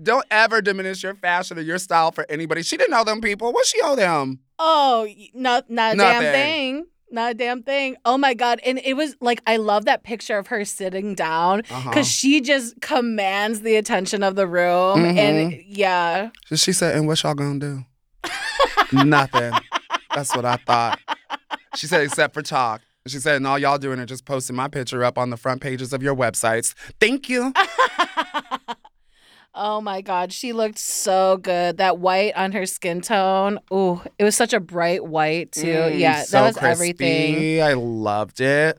Don't 0.00 0.24
ever 0.30 0.60
diminish 0.62 1.02
your 1.02 1.14
fashion 1.14 1.58
or 1.58 1.62
your 1.62 1.78
style 1.78 2.12
for 2.12 2.24
anybody. 2.28 2.62
She 2.62 2.76
didn't 2.76 2.92
know 2.92 3.04
them 3.04 3.20
people. 3.20 3.52
What 3.52 3.66
she 3.66 3.80
owe 3.82 3.96
them? 3.96 4.40
oh, 4.58 5.08
not 5.34 5.70
not 5.70 5.94
a 5.94 5.96
Nothing. 5.96 6.20
damn 6.22 6.32
thing. 6.32 6.86
Not 7.10 7.30
a 7.30 7.34
damn 7.34 7.62
thing. 7.62 7.96
Oh 8.04 8.18
my 8.18 8.34
god! 8.34 8.60
And 8.66 8.78
it 8.84 8.94
was 8.94 9.16
like 9.20 9.40
I 9.46 9.56
love 9.56 9.86
that 9.86 10.02
picture 10.02 10.36
of 10.38 10.48
her 10.48 10.64
sitting 10.64 11.14
down 11.14 11.58
because 11.62 11.86
Uh-huh. 11.86 12.02
she 12.02 12.40
just 12.40 12.80
commands 12.82 13.60
the 13.62 13.76
attention 13.76 14.22
of 14.22 14.34
the 14.36 14.46
room. 14.46 15.04
And 15.04 15.52
Mm-hmm. 15.52 15.60
yeah, 15.66 16.30
She 16.54 16.72
said, 16.72 16.96
and 16.96 17.06
what 17.06 17.22
y'all 17.22 17.34
gonna 17.34 17.58
do? 17.58 17.84
Nothing. 18.92 19.52
That's 20.14 20.34
what 20.34 20.44
I 20.44 20.56
thought. 20.56 20.98
She 21.76 21.86
said, 21.86 22.02
except 22.02 22.34
for 22.34 22.42
talk. 22.42 22.82
She 23.06 23.18
said, 23.20 23.36
and 23.36 23.46
all 23.46 23.58
y'all 23.58 23.78
doing 23.78 23.98
is 24.00 24.06
just 24.06 24.24
posting 24.26 24.54
my 24.56 24.68
picture 24.68 25.02
up 25.04 25.16
on 25.16 25.30
the 25.30 25.36
front 25.38 25.60
pages 25.62 25.92
of 25.94 26.02
your 26.02 26.14
websites. 26.14 26.74
Thank 27.00 27.28
you. 27.30 27.52
Oh 29.60 29.80
my 29.80 30.02
God, 30.02 30.32
she 30.32 30.52
looked 30.52 30.78
so 30.78 31.36
good. 31.38 31.78
That 31.78 31.98
white 31.98 32.36
on 32.36 32.52
her 32.52 32.64
skin 32.64 33.00
tone. 33.00 33.58
Ooh, 33.72 34.00
it 34.16 34.22
was 34.22 34.36
such 34.36 34.52
a 34.52 34.60
bright 34.60 35.04
white 35.04 35.50
too. 35.50 35.66
Mm, 35.66 35.98
yeah, 35.98 36.22
so 36.22 36.36
that 36.38 36.46
was 36.46 36.56
crispy. 36.56 36.94
everything. 36.94 37.62
I 37.62 37.72
loved 37.72 38.40
it. 38.40 38.78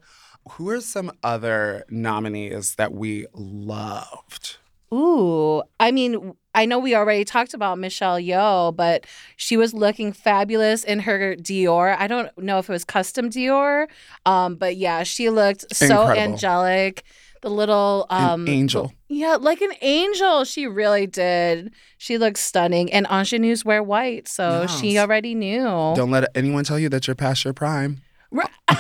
Who 0.51 0.69
are 0.69 0.79
some 0.79 1.11
other 1.21 1.83
nominees 1.89 2.75
that 2.75 2.93
we 2.93 3.25
loved? 3.33 4.55
Ooh, 4.93 5.61
I 5.81 5.91
mean, 5.91 6.33
I 6.55 6.65
know 6.65 6.79
we 6.79 6.95
already 6.95 7.23
talked 7.25 7.53
about 7.53 7.77
Michelle 7.77 8.17
Yeoh, 8.19 8.75
but 8.75 9.05
she 9.35 9.55
was 9.55 9.73
looking 9.73 10.13
fabulous 10.13 10.83
in 10.83 10.99
her 10.99 11.35
Dior. 11.35 11.95
I 11.99 12.07
don't 12.07 12.35
know 12.37 12.57
if 12.57 12.69
it 12.69 12.71
was 12.71 12.85
custom 12.85 13.29
Dior, 13.29 13.87
um, 14.25 14.55
but 14.55 14.77
yeah, 14.77 15.03
she 15.03 15.29
looked 15.29 15.75
so 15.75 15.85
Incredible. 15.85 16.33
angelic. 16.33 17.03
The 17.41 17.49
little 17.49 18.05
um, 18.09 18.41
An 18.41 18.49
angel. 18.49 18.93
Yeah, 19.07 19.37
like 19.39 19.61
an 19.61 19.71
angel. 19.81 20.43
She 20.43 20.67
really 20.67 21.07
did. 21.07 21.73
She 21.97 22.17
looked 22.17 22.37
stunning. 22.37 22.91
And 22.91 23.07
ingenues 23.09 23.63
wear 23.63 23.81
white, 23.81 24.27
so 24.27 24.67
she 24.67 24.97
already 24.99 25.35
knew. 25.35 25.63
Don't 25.95 26.11
let 26.11 26.29
anyone 26.35 26.63
tell 26.63 26.77
you 26.79 26.89
that 26.89 27.07
you're 27.07 27.15
past 27.15 27.45
your 27.45 27.53
prime. 27.53 28.01
Ri- 28.31 28.43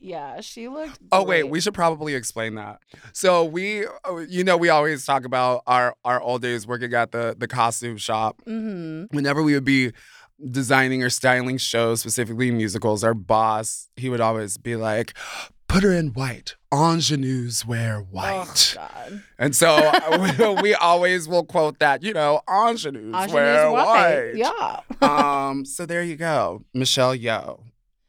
yeah, 0.00 0.40
she 0.40 0.68
looked. 0.68 0.98
Oh, 1.12 1.24
wait, 1.24 1.44
we 1.44 1.60
should 1.60 1.74
probably 1.74 2.14
explain 2.14 2.54
that. 2.54 2.78
So 3.12 3.44
we, 3.44 3.84
uh, 3.86 4.16
you 4.28 4.44
know, 4.44 4.56
we 4.56 4.68
always 4.68 5.04
talk 5.04 5.24
about 5.24 5.62
our 5.66 5.94
our 6.04 6.20
old 6.20 6.42
days 6.42 6.66
working 6.66 6.94
at 6.94 7.12
the 7.12 7.34
the 7.36 7.48
costume 7.48 7.96
shop. 7.96 8.40
Mhm. 8.46 9.12
Whenever 9.12 9.42
we 9.42 9.54
would 9.54 9.64
be 9.64 9.92
designing 10.50 11.02
or 11.02 11.10
styling 11.10 11.58
shows, 11.58 12.00
specifically 12.00 12.50
musicals, 12.50 13.02
our 13.02 13.14
boss 13.14 13.88
he 13.96 14.08
would 14.08 14.20
always 14.20 14.56
be 14.56 14.76
like, 14.76 15.14
"Put 15.68 15.82
her 15.82 15.92
in 15.92 16.08
white. 16.08 16.56
Ingenues 16.72 17.64
wear 17.66 17.98
white." 18.00 18.74
Oh, 18.76 18.88
God. 18.94 19.22
And 19.38 19.54
so 19.54 19.68
uh, 19.70 20.18
we, 20.38 20.54
we 20.62 20.74
always 20.74 21.28
will 21.28 21.44
quote 21.44 21.78
that, 21.78 22.02
you 22.02 22.12
know, 22.12 22.40
ingenues, 22.48 23.14
Ingenues 23.14 23.32
wear 23.32 23.70
white. 23.70 23.84
white. 23.84 24.32
Yeah. 24.34 24.80
um, 25.48 25.64
so 25.64 25.86
there 25.86 26.02
you 26.02 26.16
go. 26.16 26.64
Michelle 26.74 27.14
Yeoh, 27.16 27.60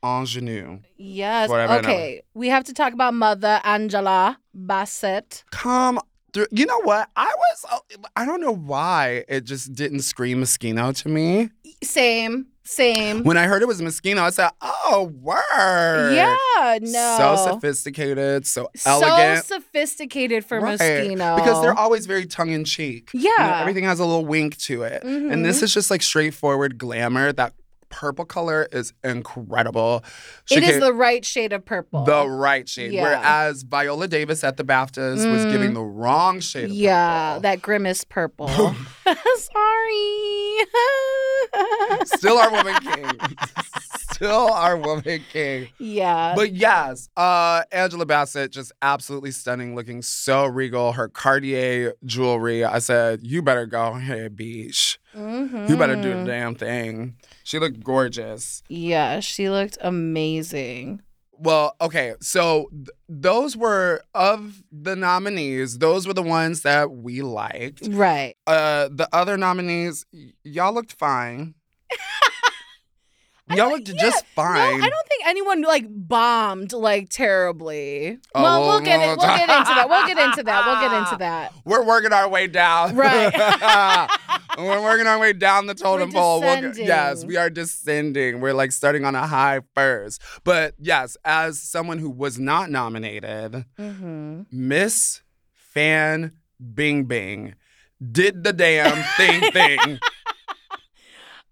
ingenue. 0.03 0.79
Yes. 0.97 1.49
Whatever, 1.49 1.73
okay. 1.79 2.23
We 2.33 2.49
have 2.49 2.63
to 2.65 2.73
talk 2.73 2.93
about 2.93 3.13
Mother 3.13 3.61
Angela 3.63 4.39
Bassett. 4.53 5.43
Come 5.51 5.99
through. 6.33 6.47
You 6.51 6.65
know 6.65 6.79
what? 6.83 7.09
I 7.15 7.33
was, 7.35 7.65
uh, 7.71 7.79
I 8.15 8.25
don't 8.25 8.41
know 8.41 8.53
why 8.55 9.23
it 9.27 9.45
just 9.45 9.73
didn't 9.73 10.01
scream 10.01 10.41
Moschino 10.41 10.95
to 11.03 11.09
me. 11.09 11.49
Same. 11.83 12.47
Same. 12.63 13.23
When 13.23 13.35
I 13.35 13.47
heard 13.47 13.63
it 13.63 13.67
was 13.67 13.81
Moschino, 13.81 14.19
I 14.19 14.29
said, 14.29 14.51
oh, 14.61 15.11
word. 15.21 16.13
Yeah. 16.13 16.77
No. 16.81 17.15
So 17.17 17.51
sophisticated, 17.53 18.45
so 18.45 18.69
elegant. 18.85 19.43
So 19.45 19.55
sophisticated 19.55 20.45
for 20.45 20.59
Right. 20.59 20.77
Moschino. 20.79 21.35
Because 21.37 21.61
they're 21.63 21.73
always 21.77 22.05
very 22.05 22.27
tongue 22.27 22.51
in 22.51 22.65
cheek. 22.65 23.09
You 23.13 23.23
know, 23.23 23.45
Yeah. 23.45 23.61
everything 23.61 23.85
has 23.85 23.99
a 23.99 24.05
little 24.05 24.25
wink 24.25 24.55
to 24.59 24.83
it. 24.83 25.03
Mhm. 25.03 25.31
And 25.33 25.43
this 25.43 25.63
is 25.63 25.73
just 25.73 25.89
like 25.89 26.03
straightforward 26.03 26.77
glamour. 26.77 27.31
That 27.33 27.53
purple 27.89 28.25
color 28.25 28.67
is 28.71 28.93
incredible. 29.03 30.03
She 30.45 30.55
It 30.57 30.63
is 30.63 30.69
came- 30.71 30.79
the 30.79 30.93
right 30.93 31.25
shade 31.25 31.51
of 31.53 31.65
purple. 31.65 32.03
the 32.05 32.27
right 32.27 32.67
shade. 32.69 32.91
Yeah. 32.91 33.03
Whereas 33.03 33.63
Viola 33.63 34.07
Davis 34.07 34.43
at 34.43 34.57
the 34.57 34.63
BAFTAs 34.63 35.29
was 35.31 35.45
Mm. 35.45 35.51
giving 35.51 35.73
the 35.73 35.81
wrong 35.81 36.39
shade 36.39 36.65
of 36.65 36.71
yeah, 36.71 37.29
purple. 37.35 37.41
that 37.41 37.61
grimace 37.61 38.03
purple. 38.03 38.47
Sorry. 39.37 40.57
Still 42.05 42.37
our 42.37 42.51
woman 42.51 42.75
king. 42.81 43.19
Still 44.11 44.51
our 44.51 44.75
woman 44.77 45.21
king. 45.31 45.69
yeah. 45.79 46.33
But 46.35 46.51
yes, 46.53 47.09
uh, 47.15 47.63
Angela 47.71 48.05
Bassett, 48.05 48.51
just 48.51 48.71
absolutely 48.81 49.31
stunning, 49.31 49.75
looking 49.75 50.01
so 50.01 50.45
regal. 50.45 50.91
Her 50.93 51.07
Cartier 51.07 51.93
jewelry. 52.05 52.63
I 52.65 52.79
said, 52.79 53.21
you 53.23 53.41
better 53.41 53.65
go 53.65 53.93
ahead, 53.93 54.35
beach. 54.35 54.99
You 55.15 55.75
better 55.77 55.95
do 55.95 56.09
the 56.09 56.15
Mhm. 56.15 56.25
damn 56.25 56.55
thing. 56.55 57.15
She 57.49 57.57
looked 57.57 57.83
gorgeous. 57.83 58.61
Yeah, 58.69 59.21
she 59.21 59.49
looked 59.49 59.79
amazing. 59.81 61.01
Well, 61.31 61.75
okay, 61.81 62.13
so 62.21 62.69
th- 62.71 62.89
those 63.07 63.57
were 63.57 64.03
of 64.13 64.61
the 64.71 64.95
nominees. 64.95 65.79
Those 65.79 66.05
were 66.05 66.13
the 66.13 66.21
ones 66.21 66.61
that 66.61 66.91
we 66.91 67.23
liked. 67.23 67.87
Right. 67.87 68.35
Uh, 68.45 68.89
the 68.91 69.09
other 69.11 69.35
nominees, 69.35 70.05
y- 70.13 70.33
y'all 70.43 70.75
looked 70.75 70.91
fine. 70.93 71.55
y'all 73.55 73.69
looked 73.69 73.91
just 73.95 74.27
fine. 74.35 74.79
No, 74.79 74.85
I 74.85 74.89
don't 74.89 75.07
think 75.07 75.23
anyone 75.25 75.63
like 75.63 75.85
bombed 75.89 76.71
like 76.71 77.09
terribly. 77.09 78.19
Oh, 78.35 78.43
well, 78.43 78.61
well, 78.61 78.69
we'll 78.69 78.81
get 78.81 78.99
it. 78.99 79.17
We'll 79.17 79.25
get 79.25 79.49
into 79.49 79.73
that. 79.73 79.89
We'll 79.89 80.05
get 80.07 80.19
into 80.19 80.43
that. 80.43 80.65
We'll 80.67 80.87
get 80.89 80.97
into 81.03 81.17
that. 81.17 81.53
We're 81.65 81.83
working 81.83 82.13
our 82.13 82.29
way 82.29 82.45
down. 82.45 82.95
Right. 82.95 83.33
We're 84.57 84.81
working 84.81 85.07
our 85.07 85.19
way 85.19 85.33
down 85.33 85.67
the 85.67 85.75
totem 85.75 86.11
pole. 86.11 86.41
We'll 86.41 86.75
yes, 86.75 87.23
we 87.25 87.37
are 87.37 87.49
descending. 87.49 88.41
We're 88.41 88.53
like 88.53 88.71
starting 88.71 89.05
on 89.05 89.15
a 89.15 89.25
high 89.27 89.61
first. 89.75 90.21
But 90.43 90.75
yes, 90.79 91.17
as 91.23 91.61
someone 91.61 91.99
who 91.99 92.09
was 92.09 92.39
not 92.39 92.69
nominated, 92.69 93.65
hmm 93.77 94.41
Miss 94.51 95.21
Fan 95.53 96.33
Bing 96.73 97.05
Bing 97.05 97.55
did 98.11 98.43
the 98.43 98.53
damn 98.53 99.03
thing 99.17 99.51
thing. 99.51 99.99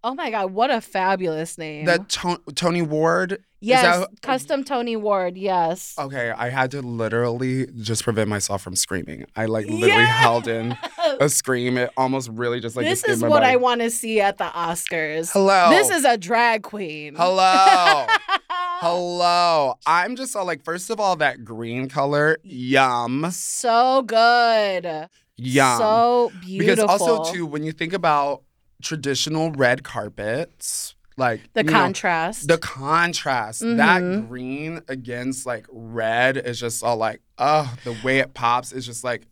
Oh 0.10 0.14
my 0.16 0.32
God, 0.32 0.54
what 0.54 0.72
a 0.72 0.80
fabulous 0.80 1.58
name. 1.58 1.84
That 1.84 2.08
to- 2.08 2.40
Tony 2.56 2.82
Ward. 2.82 3.44
yes, 3.60 3.84
that- 3.84 4.22
custom 4.22 4.64
Tony 4.64 4.96
Ward. 4.96 5.36
Yes. 5.36 5.96
Okay, 6.00 6.30
I 6.32 6.48
had 6.50 6.72
to 6.72 6.82
literally 6.82 7.68
just 7.82 8.06
prevent 8.06 8.30
myself 8.30 8.62
from 8.62 8.78
screaming. 8.78 9.26
I 9.36 9.48
like 9.48 9.66
literally 9.66 10.04
Yes! 10.04 10.18
held 10.22 10.48
in 10.48 10.78
a 11.20 11.28
scream. 11.40 11.78
It 11.78 11.90
almost 11.98 12.30
really 12.30 12.62
just 12.62 12.78
like 12.78 12.86
this 12.86 13.04
is 13.04 13.22
what 13.22 13.30
body. 13.42 13.48
I 13.48 13.56
want 13.58 13.82
to 13.82 13.90
see 13.90 14.22
at 14.22 14.38
the 14.38 14.46
Oscars. 14.46 15.34
Hello. 15.34 15.72
This 15.72 15.90
is 15.90 16.06
a 16.06 16.18
drag 16.18 16.64
queen. 16.64 17.16
Hello. 17.18 18.06
Hello. 18.80 19.74
I'm 19.86 20.16
just 20.16 20.36
all 20.38 20.46
like, 20.46 20.64
first 20.64 20.90
of 20.90 21.02
all, 21.02 21.18
that 21.18 21.44
green 21.44 21.90
color, 21.90 22.38
yum, 22.44 23.28
So 23.32 24.04
good. 24.04 25.10
yum. 25.36 25.78
So 25.80 26.32
beautiful. 26.42 26.76
because 26.76 26.80
also 27.02 27.34
too, 27.34 27.46
when 27.46 27.64
you 27.64 27.72
think 27.74 27.92
about 27.94 28.44
traditional 28.82 29.52
red 29.52 29.84
carpets, 29.84 30.96
like 31.18 31.42
the 31.54 31.62
you 31.64 31.72
know, 31.72 31.74
contrast. 31.74 32.48
the 32.48 32.58
contrast, 32.58 33.62
Mhm. 33.64 33.78
that 33.78 34.28
green 34.28 34.82
against 34.88 35.46
like 35.46 35.66
red 35.72 36.38
is 36.38 36.60
just 36.60 36.84
all 36.84 36.98
like, 36.98 37.22
oh, 37.38 37.74
the 37.84 37.96
way 38.04 38.20
it 38.20 38.34
pops 38.34 38.72
is 38.72 38.86
just 38.86 39.04
like 39.04 39.26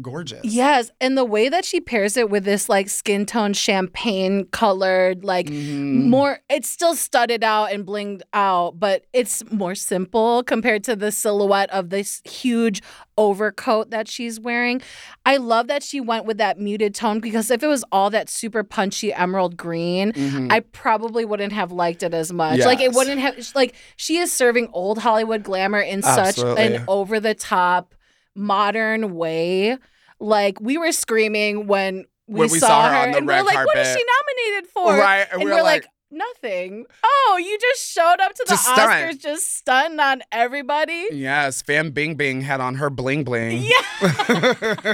gorgeous. 0.00 0.40
Yes, 0.44 0.90
and 1.00 1.16
the 1.16 1.24
way 1.24 1.48
that 1.48 1.64
she 1.64 1.80
pairs 1.80 2.16
it 2.16 2.30
with 2.30 2.44
this 2.44 2.68
like 2.68 2.88
skin 2.88 3.26
tone 3.26 3.52
champagne 3.52 4.46
colored, 4.50 5.24
like 5.24 5.46
Mhm. 5.46 6.06
more, 6.08 6.40
it's 6.48 6.68
still 6.68 6.94
studded 6.94 7.42
out 7.44 7.72
and 7.72 7.86
blinged 7.86 8.22
out, 8.32 8.78
but 8.80 9.04
it's 9.12 9.42
more 9.50 9.74
simple 9.74 10.42
compared 10.42 10.84
to 10.84 10.96
the 10.96 11.10
silhouette 11.12 11.70
of 11.70 11.90
this 11.90 12.20
huge 12.24 12.82
overcoat 13.16 13.90
that 13.90 14.08
she's 14.08 14.40
wearing. 14.40 14.80
I 15.24 15.36
love 15.36 15.68
that 15.68 15.82
she 15.82 16.00
went 16.00 16.24
with 16.26 16.38
that 16.38 16.58
muted 16.58 16.94
tone 16.94 17.20
because 17.20 17.50
if 17.50 17.62
it 17.62 17.66
was 17.68 17.84
all 17.92 18.10
that 18.10 18.28
super 18.28 18.64
punchy 18.64 19.12
emerald 19.12 19.56
green, 19.56 20.12
Mhm. 20.12 20.50
I 20.52 20.60
probably 20.60 21.24
wouldn't 21.24 21.52
have 21.52 21.70
liked 21.70 22.02
it 22.02 22.12
as 22.12 22.32
much. 22.32 22.60
Like 22.60 22.80
it 22.80 22.92
wouldn't 22.92 23.20
have 23.20 23.36
like 23.54 23.74
she 23.96 24.18
is 24.18 24.32
serving 24.32 24.68
old 24.72 24.98
Hollywood 24.98 25.42
glamour 25.44 25.80
in 25.80 26.02
such 26.02 26.38
an 26.38 26.84
over 26.88 27.20
the 27.20 27.34
top 27.34 27.94
modern 28.34 29.14
way. 29.14 29.78
Like 30.20 30.60
we 30.60 30.78
were 30.78 30.92
screaming 30.92 31.66
when 31.66 32.04
we, 32.26 32.40
When 32.40 32.50
we 32.50 32.58
saw 32.58 32.88
her 32.88 32.96
on 32.96 33.10
the 33.12 33.18
and 33.18 33.28
red 33.28 33.40
we're 33.40 33.46
like, 33.46 33.66
"What 33.66 33.76
is 33.78 33.88
she 33.88 34.02
nominated 34.48 34.70
for?" 34.70 34.96
right, 34.96 35.26
And, 35.30 35.42
and, 35.42 35.44
we're, 35.44 35.56
we're, 35.56 35.62
like, 35.62 35.86
"Nothing." 36.10 36.86
Oh, 37.04 37.38
you 37.42 37.58
just 37.60 37.90
showed 37.90 38.20
up 38.20 38.32
to 38.34 38.44
the 38.48 38.56
stunt. 38.56 38.78
Oscars, 38.80 39.20
just 39.20 39.56
stunned 39.56 40.00
on 40.00 40.22
everybody. 40.32 41.06
yes, 41.12 41.62
Fan 41.62 41.90
Bing 41.90 42.14
Bing 42.14 42.40
had 42.40 42.60
on 42.60 42.76
her 42.76 42.90
bling 42.90 43.24
bling. 43.24 43.68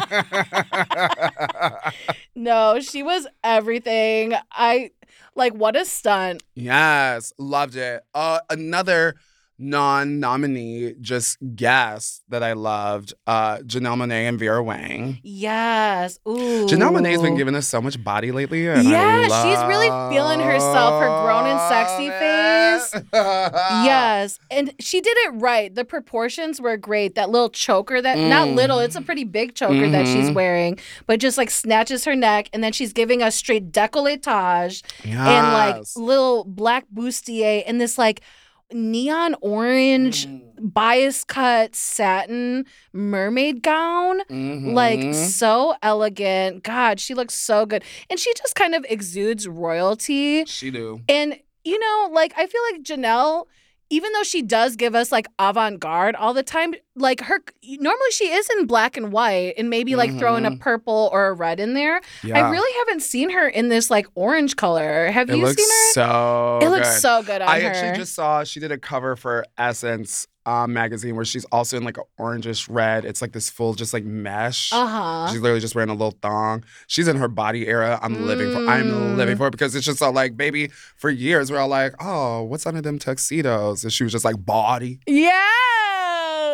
No, 2.34 2.80
she 2.80 3.02
was 3.02 3.26
everything. 3.44 4.34
I 4.50 4.90
like 5.34 5.52
what 5.52 5.76
a 5.76 5.84
stunt. 5.84 6.42
yes, 6.54 7.32
loved 7.38 7.76
it. 7.76 8.02
Uh, 8.14 8.40
another 8.48 9.16
non-nominee, 9.60 10.94
just 11.00 11.36
guest 11.54 12.22
that 12.28 12.42
I 12.42 12.54
loved, 12.54 13.14
uh, 13.26 13.58
Janelle 13.58 13.96
Monae 13.96 14.28
and 14.28 14.38
Vera 14.38 14.62
Wang. 14.62 15.18
Yes. 15.22 16.18
Ooh. 16.26 16.66
Janelle 16.66 16.92
Monae's 16.92 17.20
been 17.22 17.36
giving 17.36 17.54
us 17.54 17.68
so 17.68 17.80
much 17.80 18.02
body 18.02 18.32
lately. 18.32 18.66
And 18.68 18.88
Yeah, 18.88 19.22
she's 19.24 19.62
really 19.68 19.88
feeling 20.12 20.40
herself, 20.40 21.00
her 21.00 21.08
grown 21.22 21.46
and 21.46 21.60
sexy 21.68 22.08
it. 22.10 23.04
Yes, 23.12 24.38
and 24.50 24.72
she 24.80 25.00
did 25.00 25.16
it 25.26 25.32
right. 25.34 25.74
The 25.74 25.84
proportions 25.84 26.60
were 26.60 26.76
great. 26.76 27.14
That 27.14 27.30
little 27.30 27.50
choker 27.50 28.00
that 28.00 28.18
not 28.18 28.48
Mm. 28.48 28.54
little, 28.54 28.78
it's 28.78 28.96
a 28.96 29.00
pretty 29.02 29.24
big 29.24 29.54
choker 29.54 29.88
that 29.90 30.06
she's 30.06 30.30
Mhm. 30.30 30.34
wearing, 30.34 30.78
but 31.06 31.20
just 31.20 31.36
like 31.38 31.50
snatches 31.50 32.04
her 32.04 32.16
neck 32.16 32.48
and 32.52 32.64
then 32.64 32.72
she's 32.72 32.92
giving 32.92 33.22
us 33.22 33.36
straight 33.36 33.70
décolletage 33.72 34.82
Yes. 35.04 35.16
and 35.16 35.52
like 35.52 35.82
little 35.96 36.44
black 36.44 36.86
bustier 36.94 37.62
and 37.66 37.80
this 37.80 37.98
like 37.98 38.22
neon 38.72 39.34
orange 39.40 40.26
Mm. 40.26 40.40
bias 40.74 41.24
cut 41.24 41.74
satin 41.74 42.66
mermaid 42.92 43.62
gown. 43.62 44.18
Like 44.28 45.00
Mhm. 45.00 45.14
so 45.14 45.74
elegant. 45.82 46.62
God, 46.62 47.00
she 47.00 47.14
looks 47.14 47.34
so 47.34 47.64
good. 47.66 47.82
And 48.10 48.18
she 48.20 48.32
just 48.36 48.54
kind 48.54 48.74
of 48.74 48.84
exudes 48.88 49.48
royalty. 49.48 50.44
she 50.46 50.70
do. 50.70 51.00
And 51.08 51.38
you 51.64 51.78
know, 51.78 52.08
like 52.12 52.32
I 52.36 52.46
feel 52.46 52.60
like 52.72 52.82
Janelle, 52.82 53.46
even 53.90 54.12
though 54.12 54.22
she 54.22 54.40
does 54.42 54.76
give 54.76 54.94
us 54.94 55.10
like 55.10 55.26
avant-garde 55.38 56.14
all 56.16 56.32
the 56.32 56.42
time, 56.42 56.74
like 57.00 57.20
her 57.22 57.40
normally 57.64 58.10
she 58.12 58.26
is 58.28 58.48
in 58.58 58.66
black 58.66 58.96
and 58.96 59.10
white 59.12 59.54
and 59.58 59.68
maybe 59.70 59.96
like 59.96 60.16
throwing 60.18 60.44
a 60.46 60.50
Mhm. 60.50 60.60
purple 60.60 61.08
or 61.12 61.26
a 61.28 61.32
red 61.32 61.58
in 61.60 61.74
there. 61.74 62.00
Yeah. 62.22 62.38
I 62.46 62.50
really 62.50 62.72
haven't 62.78 63.00
seen 63.02 63.30
her 63.30 63.48
in 63.48 63.68
this 63.68 63.90
like 63.90 64.06
orange 64.14 64.56
color. 64.56 65.10
Have 65.10 65.28
it 65.30 65.36
you 65.36 65.44
looks 65.44 65.56
seen 65.60 65.68
her? 65.70 65.92
so. 65.94 66.58
it 66.62 66.68
looks 66.68 66.88
good. 66.92 67.00
so 67.00 67.22
good 67.22 67.42
on 67.42 67.48
I 67.48 67.60
her. 67.60 67.68
actually 67.70 67.98
just 67.98 68.14
saw 68.14 68.44
she 68.44 68.60
did 68.60 68.70
a 68.72 68.78
cover 68.78 69.16
for 69.16 69.44
Essence 69.58 70.26
um, 70.46 70.72
magazine 70.72 71.16
where 71.16 71.24
she's 71.24 71.44
also 71.52 71.76
in 71.76 71.84
like 71.84 71.98
an 71.98 72.04
orangish 72.18 72.66
red. 72.70 73.04
It's 73.04 73.20
like 73.20 73.32
this 73.32 73.50
full 73.50 73.74
just 73.74 73.92
like 73.92 74.04
mesh. 74.04 74.72
uh-huh. 74.72 75.28
She's 75.30 75.38
literally 75.40 75.60
just 75.60 75.74
wearing 75.74 75.90
a 75.90 75.94
little 75.94 76.16
thong. 76.22 76.64
She's 76.86 77.08
in 77.08 77.16
her 77.16 77.28
body 77.28 77.68
era. 77.68 77.98
I'm 78.02 78.26
living 78.26 78.50
for. 78.50 78.66
I'm 78.66 78.90
Mm. 78.90 79.16
living 79.16 79.36
for 79.36 79.48
it 79.48 79.50
because 79.50 79.74
it's 79.74 79.84
just 79.84 80.00
all 80.02 80.12
like, 80.12 80.36
baby. 80.38 80.70
For 80.96 81.10
years, 81.10 81.52
we're 81.52 81.58
all 81.58 81.68
like, 81.68 81.94
oh, 82.00 82.42
what's 82.44 82.66
under 82.66 82.80
them 82.80 82.98
tuxedos? 82.98 83.84
And 83.84 83.92
she 83.92 84.02
was 84.02 84.12
just 84.12 84.24
like, 84.24 84.44
body, 84.44 84.98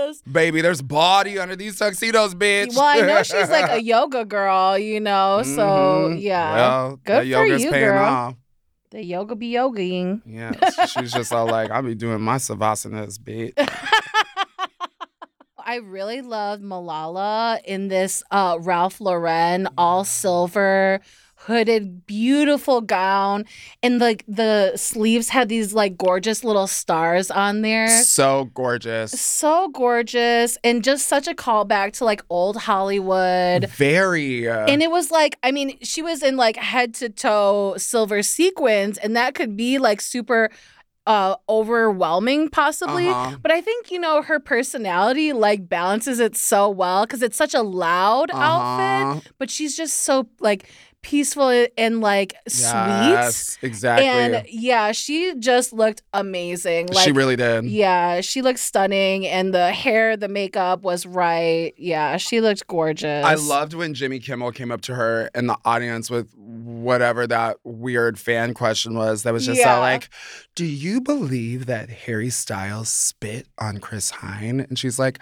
Yes. 0.06 0.22
baby. 0.22 0.60
There's 0.60 0.82
body 0.82 1.38
under 1.38 1.56
these 1.56 1.78
tuxedos, 1.78 2.34
bitch. 2.34 2.74
Well, 2.76 2.84
I 2.84 3.00
know 3.06 3.22
she's 3.22 3.50
like 3.50 3.70
a 3.70 3.82
yoga 3.94 4.24
girl, 4.24 4.78
you 4.78 5.00
know. 5.00 5.42
So 5.42 6.10
Mhm. 6.10 6.20
yeah, 6.22 6.54
well, 6.54 7.00
Good 7.04 7.18
for 7.18 7.24
yoga's 7.24 7.64
you, 7.64 7.70
paying 7.70 7.84
girl. 7.86 8.04
off. 8.04 8.34
the 8.90 9.04
yoga 9.04 9.34
be 9.34 9.52
yogaing. 9.52 10.22
Yeah, 10.24 10.52
she's 10.86 11.12
just 11.12 11.32
all 11.32 11.46
like, 11.46 11.70
I'll 11.70 11.82
be 11.82 11.94
doing 11.94 12.20
my 12.20 12.36
savasanas, 12.36 13.18
bitch. 13.18 13.52
I 15.58 15.76
really 15.76 16.20
loved 16.20 16.62
Malala 16.62 17.60
in 17.64 17.88
this 17.88 18.22
uh, 18.30 18.56
Ralph 18.60 19.00
Lauren 19.00 19.68
all 19.76 20.04
silver 20.04 21.00
hooded 21.46 22.06
beautiful 22.06 22.80
gown 22.80 23.44
and 23.82 24.00
like 24.00 24.24
the 24.26 24.76
sleeves 24.76 25.28
had 25.28 25.48
these 25.48 25.72
like 25.72 25.96
gorgeous 25.96 26.42
little 26.42 26.66
stars 26.66 27.30
on 27.30 27.62
there. 27.62 27.88
So 28.02 28.50
gorgeous. 28.54 29.12
So 29.12 29.68
gorgeous 29.68 30.58
and 30.64 30.82
just 30.82 31.06
such 31.06 31.28
a 31.28 31.34
callback 31.34 31.92
to 31.98 32.04
like 32.04 32.22
old 32.30 32.56
Hollywood. 32.56 33.68
Very. 33.70 34.48
uh, 34.48 34.66
And 34.66 34.82
it 34.82 34.90
was 34.90 35.10
like, 35.10 35.38
I 35.44 35.52
mean, 35.52 35.78
she 35.82 36.02
was 36.02 36.22
in 36.22 36.36
like 36.36 36.56
head 36.56 36.94
to 36.94 37.08
toe 37.10 37.74
silver 37.78 38.22
sequins, 38.22 38.98
and 38.98 39.14
that 39.14 39.34
could 39.34 39.56
be 39.56 39.78
like 39.78 40.00
super 40.00 40.50
uh 41.06 41.36
overwhelming 41.48 42.48
possibly. 42.48 43.06
Uh-huh. 43.08 43.36
But 43.40 43.52
I 43.52 43.60
think, 43.60 43.92
you 43.92 44.00
know, 44.00 44.22
her 44.22 44.40
personality 44.40 45.32
like 45.32 45.68
balances 45.68 46.18
it 46.18 46.36
so 46.36 46.68
well 46.68 47.06
because 47.06 47.22
it's 47.22 47.36
such 47.36 47.54
a 47.54 47.62
loud 47.62 48.30
outfit, 48.32 49.06
Uh-huh. 49.06 49.20
but 49.38 49.48
she's 49.48 49.76
just 49.76 49.98
so 50.02 50.26
like 50.40 50.68
peaceful 51.06 51.66
and 51.78 52.00
like 52.00 52.34
sweet. 52.48 52.66
Yes, 52.72 53.58
exactly. 53.62 54.08
And 54.08 54.44
yeah, 54.48 54.90
she 54.90 55.34
just 55.38 55.72
looked 55.72 56.02
amazing. 56.12 56.88
Like 56.88 57.04
she 57.04 57.12
really 57.12 57.36
did. 57.36 57.64
yeah, 57.66 58.20
she 58.22 58.42
looked 58.42 58.58
stunning 58.58 59.24
and 59.24 59.54
the 59.54 59.70
hair, 59.72 60.16
the 60.16 60.26
makeup 60.26 60.82
was 60.82 61.06
right. 61.06 61.72
Yeah, 61.78 62.16
she 62.16 62.40
looked 62.40 62.66
gorgeous. 62.66 63.24
I 63.24 63.34
loved 63.34 63.72
when 63.74 63.94
Jimmy 63.94 64.18
Kimmel 64.18 64.50
came 64.50 64.72
up 64.72 64.80
to 64.82 64.94
her 64.96 65.30
in 65.32 65.46
the 65.46 65.56
audience 65.64 66.10
with 66.10 66.34
whatever 66.36 67.26
that 67.28 67.58
weird 67.62 68.18
fan 68.18 68.52
question 68.52 68.94
was. 68.94 69.22
That 69.22 69.32
was 69.32 69.46
just 69.46 69.60
Yeah. 69.60 69.78
like, 69.78 70.08
"Do 70.56 70.64
you 70.64 71.00
believe 71.00 71.66
that 71.66 71.88
Harry 71.88 72.30
Styles 72.30 72.88
spit 72.88 73.46
on 73.58 73.78
Chris 73.78 74.10
Pine?" 74.10 74.58
And 74.68 74.76
she's 74.76 74.98
like, 74.98 75.20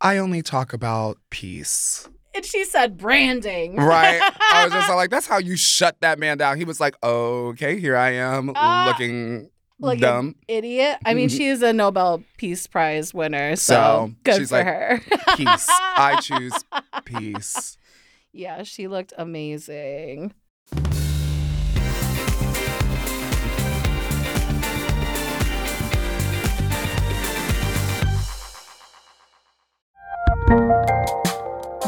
"I 0.00 0.16
only 0.18 0.42
talk 0.42 0.72
about 0.72 1.18
peace." 1.30 2.08
And 2.34 2.44
she 2.44 2.64
said 2.64 2.96
branding. 2.96 3.76
Right? 3.76 4.20
I 4.52 4.64
was 4.64 4.72
just 4.72 4.88
like, 4.90 5.10
"That's 5.10 5.26
how 5.26 5.38
you 5.38 5.56
shut 5.56 5.96
that 6.00 6.18
man 6.18 6.38
down." 6.38 6.56
He 6.58 6.64
was 6.64 6.80
like, 6.80 6.94
"Okay, 7.02 7.78
here 7.80 7.96
I 7.96 8.10
am, 8.10 8.52
Ah, 8.54 8.86
looking 8.86 9.50
like 9.80 9.98
dumb." 10.00 10.36
idiot. 10.46 10.98
I 11.04 11.14
mean, 11.14 11.28
she 11.28 11.46
is 11.48 11.62
a 11.62 11.72
Nobel 11.72 12.22
Peace 12.36 12.66
Prize 12.68 13.12
winner, 13.12 13.56
so, 13.56 13.74
So, 13.74 14.12
good 14.22 14.36
she's 14.36 14.48
for 14.50 14.56
like, 14.58 14.66
her. 14.66 15.00
Peace. 15.36 15.66
I 15.68 16.20
choose 16.22 16.52
peace. 17.04 17.76
yeah, 18.32 18.62
she 18.62 18.86
looked 18.86 19.12
amazing. 19.18 20.32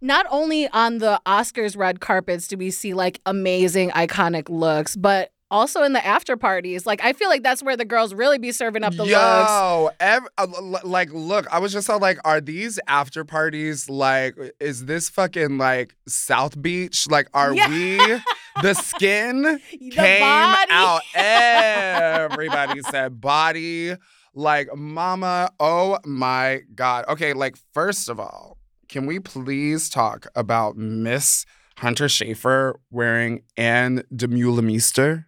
Not 0.00 0.26
only 0.30 0.68
on 0.68 0.98
the 0.98 1.20
Oscars 1.26 1.76
red 1.76 2.00
carpets 2.00 2.46
do 2.48 2.56
we 2.56 2.70
see 2.70 2.94
like 2.94 3.20
amazing, 3.26 3.90
iconic 3.90 4.48
looks, 4.48 4.94
but 4.96 5.32
also 5.50 5.82
in 5.82 5.92
the 5.94 6.04
after 6.06 6.36
parties. 6.36 6.86
Like 6.86 7.02
I 7.02 7.12
feel 7.14 7.28
like 7.28 7.42
that's 7.42 7.62
where 7.62 7.76
the 7.76 7.84
girls 7.84 8.14
really 8.14 8.38
be 8.38 8.52
serving 8.52 8.84
up 8.84 8.92
the 8.92 8.98
looks. 9.04 9.10
Yo, 9.10 9.90
ev- 9.98 10.28
uh, 10.36 10.46
like, 10.84 11.10
look, 11.12 11.46
I 11.52 11.58
was 11.58 11.72
just 11.72 11.88
all 11.90 11.98
like, 11.98 12.18
are 12.24 12.40
these 12.40 12.78
after 12.86 13.24
parties 13.24 13.88
like, 13.88 14.36
is 14.60 14.84
this 14.84 15.08
fucking 15.08 15.56
like 15.58 15.94
South 16.06 16.60
Beach? 16.60 17.06
Like, 17.10 17.28
are 17.34 17.54
Yeah. 17.54 17.68
we 17.68 17.96
the 18.62 18.74
skin 18.74 19.42
The 19.42 19.90
came 19.90 20.20
body. 20.20 20.70
out? 20.70 21.00
Everybody 21.14 22.82
said 22.82 23.20
body. 23.20 23.94
Like, 24.34 24.68
mama, 24.76 25.50
oh 25.58 25.98
my 26.04 26.60
God. 26.74 27.06
Okay, 27.08 27.32
like, 27.32 27.56
first 27.72 28.08
of 28.08 28.20
all, 28.20 28.57
can 28.88 29.06
we 29.06 29.20
please 29.20 29.88
talk 29.88 30.26
about 30.34 30.76
Miss 30.76 31.44
Hunter 31.78 32.06
Schafer 32.06 32.74
wearing 32.90 33.42
Ann 33.56 34.02
Demeulemeester? 34.14 35.26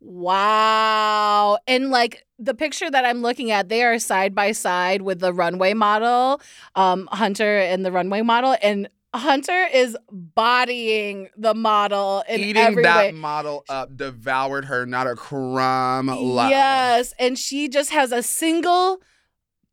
Wow. 0.00 1.58
And 1.66 1.90
like 1.90 2.26
the 2.38 2.54
picture 2.54 2.90
that 2.90 3.04
I'm 3.04 3.22
looking 3.22 3.50
at, 3.50 3.68
they 3.68 3.84
are 3.84 3.98
side 3.98 4.34
by 4.34 4.52
side 4.52 5.02
with 5.02 5.20
the 5.20 5.32
runway 5.32 5.74
model, 5.74 6.40
um, 6.74 7.08
Hunter 7.12 7.58
and 7.58 7.84
the 7.84 7.92
runway 7.92 8.22
model. 8.22 8.56
And 8.62 8.88
Hunter 9.14 9.66
is 9.72 9.96
bodying 10.10 11.28
the 11.36 11.54
model 11.54 12.24
in 12.28 12.40
eating 12.40 12.62
every 12.62 12.82
that 12.82 13.06
way. 13.06 13.12
model 13.12 13.64
up, 13.68 13.96
devoured 13.96 14.64
her, 14.64 14.86
not 14.86 15.06
a 15.06 15.14
crumb 15.14 16.08
left. 16.08 16.50
Yes. 16.50 17.14
And 17.18 17.38
she 17.38 17.68
just 17.68 17.90
has 17.90 18.10
a 18.10 18.22
single 18.22 19.02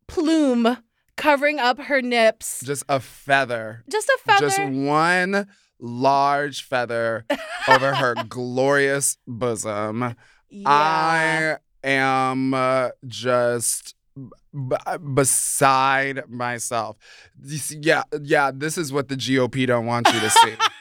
plume 0.07 0.77
covering 1.19 1.59
up 1.59 1.79
her 1.79 2.01
nips. 2.01 2.61
Just 2.63 2.83
a 2.89 2.99
feather. 2.99 3.83
Just 3.91 4.09
a 4.09 4.17
feather. 4.25 4.47
Just 4.47 4.59
one 4.61 5.47
large 5.79 6.63
feather 6.63 7.25
over 7.67 7.95
her 7.95 8.15
glorious 8.27 9.17
bosom. 9.27 10.15
yeah. 10.49 10.69
I 10.69 11.57
am 11.87 12.53
uh, 12.53 12.89
just 13.07 13.95
b- 14.53 14.75
beside 15.13 16.29
myself. 16.29 16.97
Yeah, 17.41 18.03
yeah, 18.21 18.51
this 18.53 18.77
is 18.77 18.91
what 18.91 19.07
the 19.07 19.15
GOP 19.15 19.65
don't 19.67 19.85
want 19.85 20.07
you 20.13 20.19
to 20.19 20.29
see. 20.29 20.53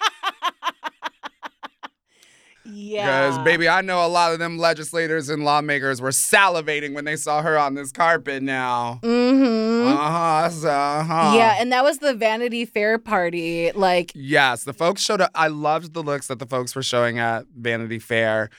yeah. 2.71 3.29
Because, 3.29 3.39
baby, 3.45 3.69
I 3.69 3.81
know 3.81 4.05
a 4.05 4.09
lot 4.09 4.33
of 4.33 4.39
them 4.39 4.59
legislators 4.59 5.29
and 5.29 5.45
lawmakers 5.45 6.01
were 6.01 6.11
salivating 6.11 6.95
when 6.95 7.05
they 7.05 7.17
saw 7.17 7.43
her 7.43 7.59
on 7.59 7.75
this 7.75 7.93
carpet 7.93 8.43
now. 8.43 9.01
Mm-hmm. 9.03 9.93
Uh-huh. 9.97 10.69
Uh-huh. 10.69 11.33
Yeah, 11.37 11.57
and 11.59 11.73
that 11.73 11.85
was 11.85 11.99
the 11.99 12.15
Vanity 12.15 12.65
Fair 12.65 12.99
party. 12.99 13.73
Like, 13.73 14.13
Yes, 14.15 14.65
the 14.65 14.73
folks 14.73 15.03
showed 15.03 15.21
up. 15.21 15.31
I 15.35 15.49
loved 15.49 15.95
the 15.95 16.03
looks 16.03 16.27
that 16.29 16.39
the 16.39 16.47
folks 16.47 16.75
were 16.75 16.83
showing 16.83 17.19
at 17.19 17.47
Vanity 17.57 17.99
Fair. 17.99 18.51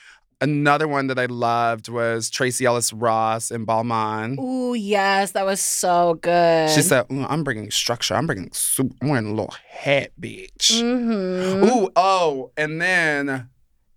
Another 0.42 0.88
one 0.88 1.08
that 1.08 1.18
I 1.18 1.26
loved 1.26 1.90
was 1.90 2.30
Tracee 2.30 2.64
Ellis 2.64 2.94
Ross 2.94 3.50
in 3.50 3.66
Balmain. 3.66 4.38
ooh, 4.38 4.72
yes, 4.72 5.32
that 5.32 5.44
was 5.44 5.60
so 5.60 6.14
good. 6.14 6.70
She 6.70 6.80
said, 6.80 7.04
I'm 7.10 7.44
bringing 7.44 7.70
structure. 7.70 8.14
I'm 8.14 8.26
bringing 8.26 8.50
soup. 8.52 8.94
I'm 9.02 9.10
wearing 9.10 9.26
a 9.26 9.30
little 9.34 9.54
hat, 9.68 10.12
bitch. 10.18 10.80
mm-hmm. 10.82 11.64
Ooh, 11.64 11.90
oh, 11.94 12.52
and 12.56 12.80
then, 12.80 13.50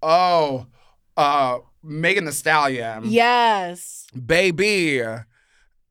oh, 0.03 0.67
uh, 1.17 1.59
Megan 1.81 2.25
Thee 2.25 2.31
Stallion. 2.31 3.03
Yes. 3.05 4.07
Baby, 4.25 5.01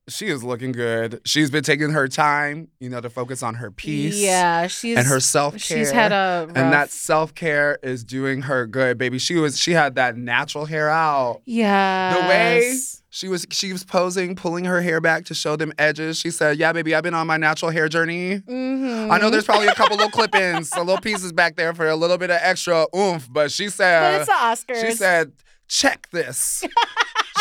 she 0.08 0.26
is 0.28 0.42
looking 0.44 0.72
good. 0.72 1.20
She's 1.24 1.50
been 1.50 1.62
taking 1.64 1.90
her 1.90 2.08
time, 2.08 2.68
you 2.80 2.88
know, 2.88 3.00
to 3.00 3.10
focus 3.10 3.42
on 3.42 3.54
her 3.54 3.70
peace. 3.70 4.16
Yeah, 4.20 4.66
she's 4.66 4.98
and 4.98 5.06
her 5.06 5.20
self 5.20 5.54
care. 5.54 5.78
She's 5.78 5.90
had 5.90 6.12
a 6.12 6.46
rough, 6.46 6.56
and 6.56 6.72
that 6.72 6.90
self 6.90 7.34
care 7.34 7.78
is 7.82 8.04
doing 8.04 8.42
her 8.42 8.66
good, 8.66 8.98
baby. 8.98 9.18
She 9.18 9.36
was 9.36 9.58
she 9.58 9.72
had 9.72 9.94
that 9.96 10.16
natural 10.16 10.66
hair 10.66 10.88
out. 10.88 11.42
yeah. 11.44 12.14
The 12.14 12.28
way 12.28 12.74
she 13.14 13.28
was 13.28 13.46
she 13.50 13.74
was 13.74 13.84
posing, 13.84 14.34
pulling 14.34 14.64
her 14.64 14.80
hair 14.80 14.98
back 14.98 15.26
to 15.26 15.34
show 15.34 15.54
them 15.54 15.70
edges. 15.76 16.18
She 16.18 16.30
said, 16.30 16.56
"Yeah, 16.56 16.72
baby, 16.72 16.94
I've 16.94 17.02
been 17.02 17.12
on 17.12 17.26
my 17.26 17.36
natural 17.36 17.70
hair 17.70 17.86
journey. 17.86 18.38
Mm-hmm. 18.38 19.12
I 19.12 19.18
know 19.18 19.28
there's 19.28 19.44
probably 19.44 19.66
a 19.66 19.74
couple 19.74 19.98
little 19.98 20.10
clip-ins, 20.10 20.72
a 20.74 20.82
little 20.82 21.00
pieces 21.00 21.30
back 21.30 21.56
there 21.56 21.74
for 21.74 21.86
a 21.86 21.94
little 21.94 22.16
bit 22.16 22.30
of 22.30 22.38
extra 22.40 22.86
oomph, 22.96 23.28
but 23.30 23.52
she 23.52 23.68
said, 23.68 24.26
but 24.26 24.54
it's 24.54 24.66
the 24.66 24.72
Oscars. 24.72 24.80
she 24.80 24.92
said, 24.92 25.32
check 25.68 26.08
this." 26.10 26.64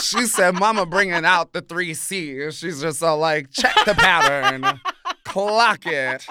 she 0.04 0.26
said, 0.26 0.56
"Mama 0.56 0.86
bringing 0.86 1.24
out 1.24 1.54
the 1.54 1.62
three 1.62 1.94
C's." 1.94 2.58
She's 2.58 2.82
just 2.82 3.02
all 3.02 3.18
like, 3.18 3.50
"Check 3.52 3.74
the 3.86 3.94
pattern, 3.94 4.82
clock 5.24 5.86
it." 5.86 6.26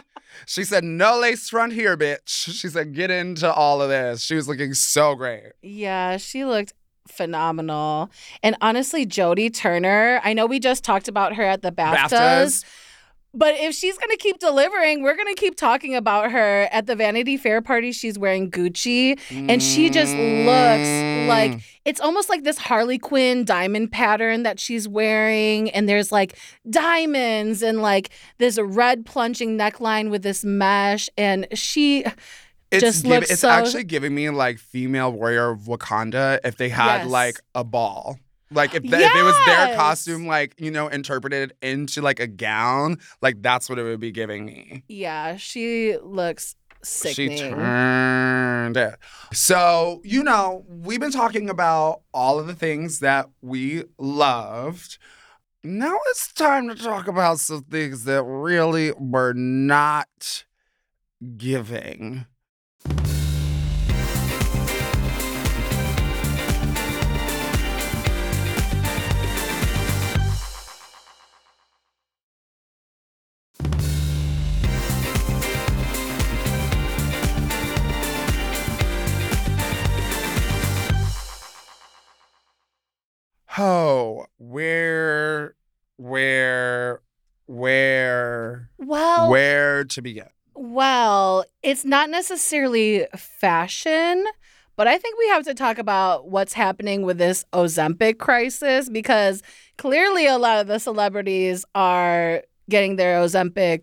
She 0.44 0.64
said, 0.64 0.84
"No 0.84 1.18
lace 1.18 1.48
front 1.48 1.72
here, 1.72 1.96
bitch." 1.96 2.28
She 2.28 2.68
said, 2.68 2.94
"Get 2.94 3.10
into 3.10 3.50
all 3.50 3.80
of 3.80 3.88
this." 3.88 4.22
She 4.22 4.34
was 4.34 4.46
looking 4.48 4.74
so 4.74 5.14
great. 5.14 5.52
Yeah, 5.62 6.18
she 6.18 6.44
looked 6.44 6.74
phenomenal. 7.10 8.10
And 8.42 8.56
honestly, 8.60 9.04
Jodie 9.06 9.52
Turner, 9.54 10.20
I 10.24 10.32
know 10.32 10.46
we 10.46 10.58
just 10.60 10.84
talked 10.84 11.08
about 11.08 11.34
her 11.34 11.42
at 11.42 11.62
the 11.62 11.72
BAFTAs, 11.72 12.08
BAFTAs. 12.10 12.64
but 13.32 13.54
if 13.56 13.74
she's 13.74 13.96
going 13.98 14.10
to 14.10 14.16
keep 14.16 14.38
delivering, 14.38 15.02
we're 15.02 15.14
going 15.16 15.32
to 15.32 15.40
keep 15.40 15.56
talking 15.56 15.94
about 15.94 16.32
her 16.32 16.68
at 16.72 16.86
the 16.86 16.96
Vanity 16.96 17.36
Fair 17.36 17.60
party. 17.62 17.92
She's 17.92 18.18
wearing 18.18 18.50
Gucci 18.50 19.18
and 19.30 19.62
she 19.62 19.88
just 19.90 20.12
looks 20.14 21.28
like 21.28 21.52
Mm. 21.52 21.62
it's 21.84 22.00
almost 22.00 22.28
like 22.28 22.42
this 22.42 22.58
Harley 22.58 22.98
Quinn 22.98 23.44
diamond 23.44 23.92
pattern 23.92 24.42
that 24.42 24.58
she's 24.58 24.88
wearing 24.88 25.70
and 25.70 25.88
there's 25.88 26.10
like 26.10 26.36
diamonds 26.68 27.62
and 27.62 27.80
like 27.82 28.10
this 28.38 28.58
red 28.60 29.06
plunging 29.06 29.56
neckline 29.56 30.10
with 30.10 30.22
this 30.22 30.44
mesh 30.44 31.08
and 31.16 31.46
she 31.54 32.04
It's 32.70 32.82
just 32.82 33.02
giv- 33.02 33.10
looks 33.10 33.30
it's 33.30 33.40
so- 33.40 33.48
actually 33.50 33.84
giving 33.84 34.14
me 34.14 34.30
like 34.30 34.58
female 34.58 35.12
warrior 35.12 35.50
of 35.50 35.60
Wakanda 35.62 36.38
if 36.44 36.56
they 36.56 36.68
had 36.68 37.02
Yes. 37.02 37.06
like 37.08 37.40
a 37.54 37.64
ball. 37.64 38.18
Like 38.52 38.74
if, 38.74 38.82
the, 38.82 38.98
if 38.98 39.14
it 39.14 39.22
was 39.22 39.46
their 39.46 39.76
costume, 39.76 40.26
like 40.26 40.54
you 40.58 40.72
know, 40.72 40.88
interpreted 40.88 41.52
into 41.62 42.02
like 42.02 42.18
a 42.18 42.26
gown, 42.26 42.98
like 43.22 43.42
that's 43.42 43.68
what 43.70 43.78
it 43.78 43.84
would 43.84 44.00
be 44.00 44.10
giving 44.10 44.44
me. 44.44 44.82
yeah, 44.88 45.36
she 45.36 45.96
looks 46.02 46.56
sickening. 46.82 47.36
She 47.38 47.48
turned 47.50 48.76
it. 48.76 48.96
So, 49.32 50.00
you 50.02 50.24
know, 50.24 50.64
we've 50.68 50.98
been 50.98 51.12
talking 51.12 51.48
about 51.48 52.00
all 52.12 52.40
of 52.40 52.46
the 52.48 52.54
things 52.54 52.98
that 53.00 53.28
we 53.40 53.84
loved. 53.98 54.98
Now 55.62 55.96
it's 56.08 56.32
time 56.32 56.68
to 56.70 56.74
talk 56.74 57.06
about 57.06 57.38
some 57.38 57.62
things 57.64 58.02
that 58.04 58.22
really 58.24 58.92
were 58.98 59.32
not 59.34 60.44
giving. 61.36 62.26
Oh, 83.62 84.24
where, 84.38 85.54
where, 85.98 87.02
where, 87.44 88.70
Well, 88.78 89.28
where 89.28 89.84
to 89.84 90.00
begin? 90.00 90.28
well, 90.54 91.44
it's 91.62 91.84
not 91.84 92.08
necessarily 92.08 93.06
fashion, 93.14 94.24
but 94.76 94.88
I 94.88 94.96
think 94.96 95.18
we 95.18 95.28
have 95.28 95.44
to 95.44 95.52
talk 95.52 95.76
about 95.76 96.30
what's 96.30 96.54
happening 96.54 97.02
with 97.02 97.18
this 97.18 97.44
Ozempic 97.52 98.18
crisis 98.18 98.88
because 98.88 99.42
clearly 99.76 100.26
a 100.26 100.38
lot 100.38 100.60
of 100.60 100.66
the 100.66 100.78
celebrities 100.78 101.66
are 101.74 102.42
getting 102.70 102.96
their 102.96 103.20
Ozempic 103.20 103.82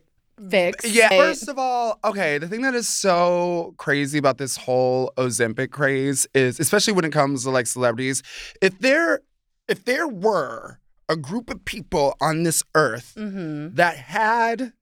fix. 0.50 0.92
Yeah, 0.92 1.10
first 1.10 1.50
of 1.50 1.60
all, 1.60 2.00
okay, 2.04 2.40
the 2.40 2.48
thing 2.48 2.64
that 2.64 2.74
is 2.74 2.88
so 2.88 3.76
crazy 3.78 4.18
about 4.18 4.40
this 4.40 4.58
whole 4.58 5.14
Ozempic 5.18 5.70
craze 5.70 6.26
is 6.34 6.60
especially 6.60 6.94
when 6.94 7.06
it 7.06 7.12
comes 7.12 7.44
to 7.44 7.52
like 7.52 7.68
celebrities, 7.68 8.24
if 8.60 8.80
there 8.80 9.22
if 9.68 9.84
there 9.86 10.08
were 10.08 10.80
a 11.10 11.16
group 11.16 11.50
of 11.50 11.64
people 11.66 12.16
on 12.20 12.44
this 12.44 12.64
earth 12.76 13.14
hmm 13.16 13.70
that 13.76 13.98
had 13.98 14.74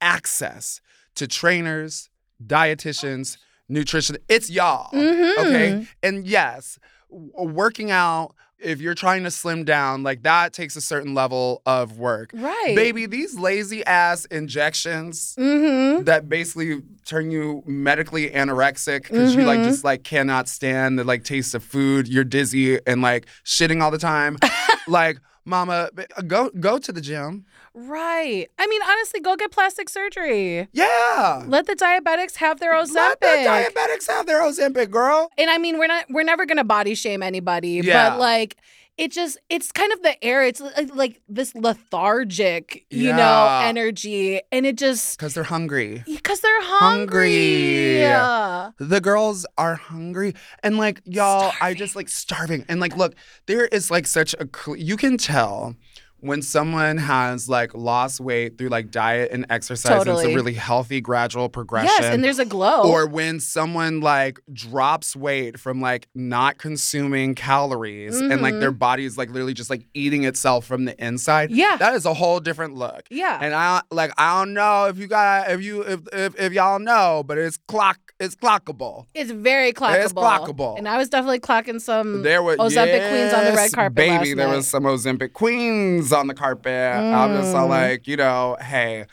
access 0.00 0.80
to 1.14 1.26
trainers, 1.26 2.10
dietitians, 2.44 3.36
nutrition, 3.68 4.16
it's 4.28 4.50
y'all. 4.50 4.90
Mhm. 4.92 5.38
Okay? 5.38 5.86
And 6.02 6.26
yes, 6.26 6.78
working 7.10 7.90
out 7.90 8.34
if 8.62 8.80
you're 8.80 8.94
trying 8.94 9.24
to 9.24 9.30
slim 9.30 9.64
down, 9.64 10.02
like 10.02 10.22
that 10.22 10.52
takes 10.52 10.76
a 10.76 10.80
certain 10.80 11.14
level 11.14 11.62
of 11.66 11.98
work. 11.98 12.30
Right. 12.34 12.72
Baby, 12.76 13.06
these 13.06 13.38
lazy 13.38 13.84
ass 13.84 14.24
injections 14.26 15.34
Mm-hmm. 15.38 16.04
that 16.04 16.28
basically 16.28 16.82
turn 17.04 17.30
you 17.30 17.62
medically 17.66 18.30
anorexic 18.30 19.02
because 19.02 19.34
you 19.34 19.42
like 19.44 19.60
Mhm. 19.60 19.64
just 19.64 19.84
like 19.84 20.04
cannot 20.04 20.48
stand 20.48 20.98
the 20.98 21.04
like 21.04 21.24
taste 21.24 21.54
of 21.54 21.62
food. 21.64 22.06
You're 22.08 22.24
dizzy 22.24 22.78
and 22.86 23.02
like 23.02 23.26
shitting 23.44 23.82
all 23.82 23.90
the 23.90 23.98
time. 23.98 24.38
like, 24.86 25.18
mama, 25.44 25.90
go 26.26 26.50
go 26.60 26.78
to 26.78 26.92
the 26.92 27.00
gym. 27.00 27.44
Right. 27.74 28.48
I 28.58 28.66
mean, 28.66 28.82
honestly, 28.82 29.20
go 29.20 29.34
get 29.36 29.50
plastic 29.50 29.88
surgery. 29.88 30.68
Yeah. 30.72 31.42
Let 31.46 31.66
the 31.66 31.74
diabetics 31.74 32.36
have 32.36 32.60
their 32.60 32.74
Ozempic. 32.74 32.94
Let 32.94 33.20
the 33.20 33.26
diabetics 33.26 34.08
have 34.08 34.26
their 34.26 34.42
Ozempic, 34.42 34.90
girl. 34.90 35.30
and 35.38 35.48
I 35.50 35.58
mean, 35.58 35.78
we're 35.78 35.86
not 35.86 36.04
we're 36.10 36.22
never 36.24 36.44
gonna 36.46 36.64
body 36.64 36.94
shame 36.94 37.22
anybody, 37.22 37.80
Yeah. 37.82 38.10
but 38.10 38.18
like 38.20 38.56
it 38.98 39.10
just 39.10 39.38
it's 39.48 39.72
kind 39.72 39.90
of 39.90 40.02
the 40.02 40.22
air. 40.22 40.44
It's 40.44 40.60
like, 40.60 40.94
like 40.94 41.22
this 41.28 41.54
lethargic, 41.54 42.84
you 42.90 43.10
know, 43.12 43.60
energy, 43.62 44.40
and 44.52 44.66
it 44.66 44.76
just 44.76 45.16
Because 45.18 45.32
they're 45.32 45.44
hungry. 45.44 46.02
because 46.06 46.40
they're 46.40 46.62
hungry. 46.62 46.98
Hungry. 46.98 47.98
Yeah. 48.00 48.70
The 48.78 49.00
girls 49.00 49.46
are 49.56 49.76
hungry 49.76 50.34
and 50.62 50.76
like 50.76 51.00
y'all, 51.06 51.52
I 51.60 51.72
just 51.72 51.96
like 51.96 52.10
starving. 52.10 52.66
And 52.68 52.80
like, 52.80 52.94
look, 52.96 53.14
there 53.46 53.64
is 53.66 53.90
like 53.90 54.06
such 54.06 54.34
a 54.34 54.46
you 54.76 54.98
can 54.98 55.16
tell 55.16 55.74
when 56.22 56.40
someone 56.40 56.98
has 56.98 57.48
like 57.48 57.74
lost 57.74 58.20
weight 58.20 58.56
through 58.56 58.68
like 58.68 58.92
diet 58.92 59.30
and 59.32 59.44
exercise. 59.50 60.06
and 60.06 60.16
It's 60.16 60.22
a 60.22 60.34
really 60.34 60.54
healthy, 60.54 61.00
gradual 61.00 61.48
progression. 61.48 61.90
Yes, 61.98 62.14
and 62.14 62.22
there's 62.22 62.38
a 62.38 62.44
glow. 62.44 62.82
or 62.82 63.08
when 63.08 63.40
someone 63.40 64.00
like 64.00 64.40
drops 64.52 65.16
weight 65.16 65.58
from 65.58 65.80
like 65.80 66.06
not 66.14 66.58
consuming 66.58 67.34
calories 67.34 68.20
and 68.20 68.40
like 68.40 68.60
their 68.60 68.70
mm-hmm. 68.70 68.78
body 68.78 69.04
is 69.04 69.18
like 69.18 69.30
literally 69.30 69.52
just 69.52 69.68
like 69.68 69.84
eating 69.94 70.22
itself 70.22 70.64
from 70.64 70.84
the 70.84 71.04
inside. 71.04 71.50
Yeah. 71.50 71.76
That 71.76 71.94
is 71.94 72.06
a 72.06 72.14
whole 72.14 72.38
different 72.38 72.74
look. 72.74 73.02
yeah. 73.10 73.38
And 73.42 73.52
I 73.52 73.82
like 73.90 74.12
I 74.16 74.38
don't 74.38 74.54
know 74.54 74.86
if 74.86 74.98
you 74.98 75.08
got 75.08 75.50
if 75.50 75.60
you 75.60 75.82
if 75.82 76.00
if, 76.12 76.40
if 76.40 76.52
y'all 76.52 76.78
know, 76.78 77.24
but 77.26 77.36
it's 77.36 77.58
clock 77.66 77.98
it's 78.20 78.36
clockable. 78.36 79.06
it's 79.14 79.32
very 79.32 79.72
clockable. 79.72 80.04
It's 80.04 80.12
clockable. 80.12 80.78
And 80.78 80.88
I 80.88 80.98
was 80.98 81.08
definitely 81.08 81.40
clocking 81.40 81.80
some 81.80 82.22
There 82.22 82.44
were 82.44 82.56
Ozempic 82.56 83.08
queens 83.08 83.34
on 83.34 83.44
the 83.46 83.52
red 83.52 83.72
carpet 83.72 83.96
Baby, 83.96 84.34
there 84.34 84.46
night. 84.46 84.56
was 84.56 84.68
some 84.68 84.84
Ozempic 84.84 85.32
queens 85.32 86.11
on 86.12 86.26
the 86.26 86.34
carpet. 86.34 86.70
I'm 86.96 87.32
just 87.40 87.54
all 87.54 87.66
Mm. 87.66 87.70
like, 87.70 88.06
you 88.06 88.16
know, 88.16 88.56
hey, 88.60 89.06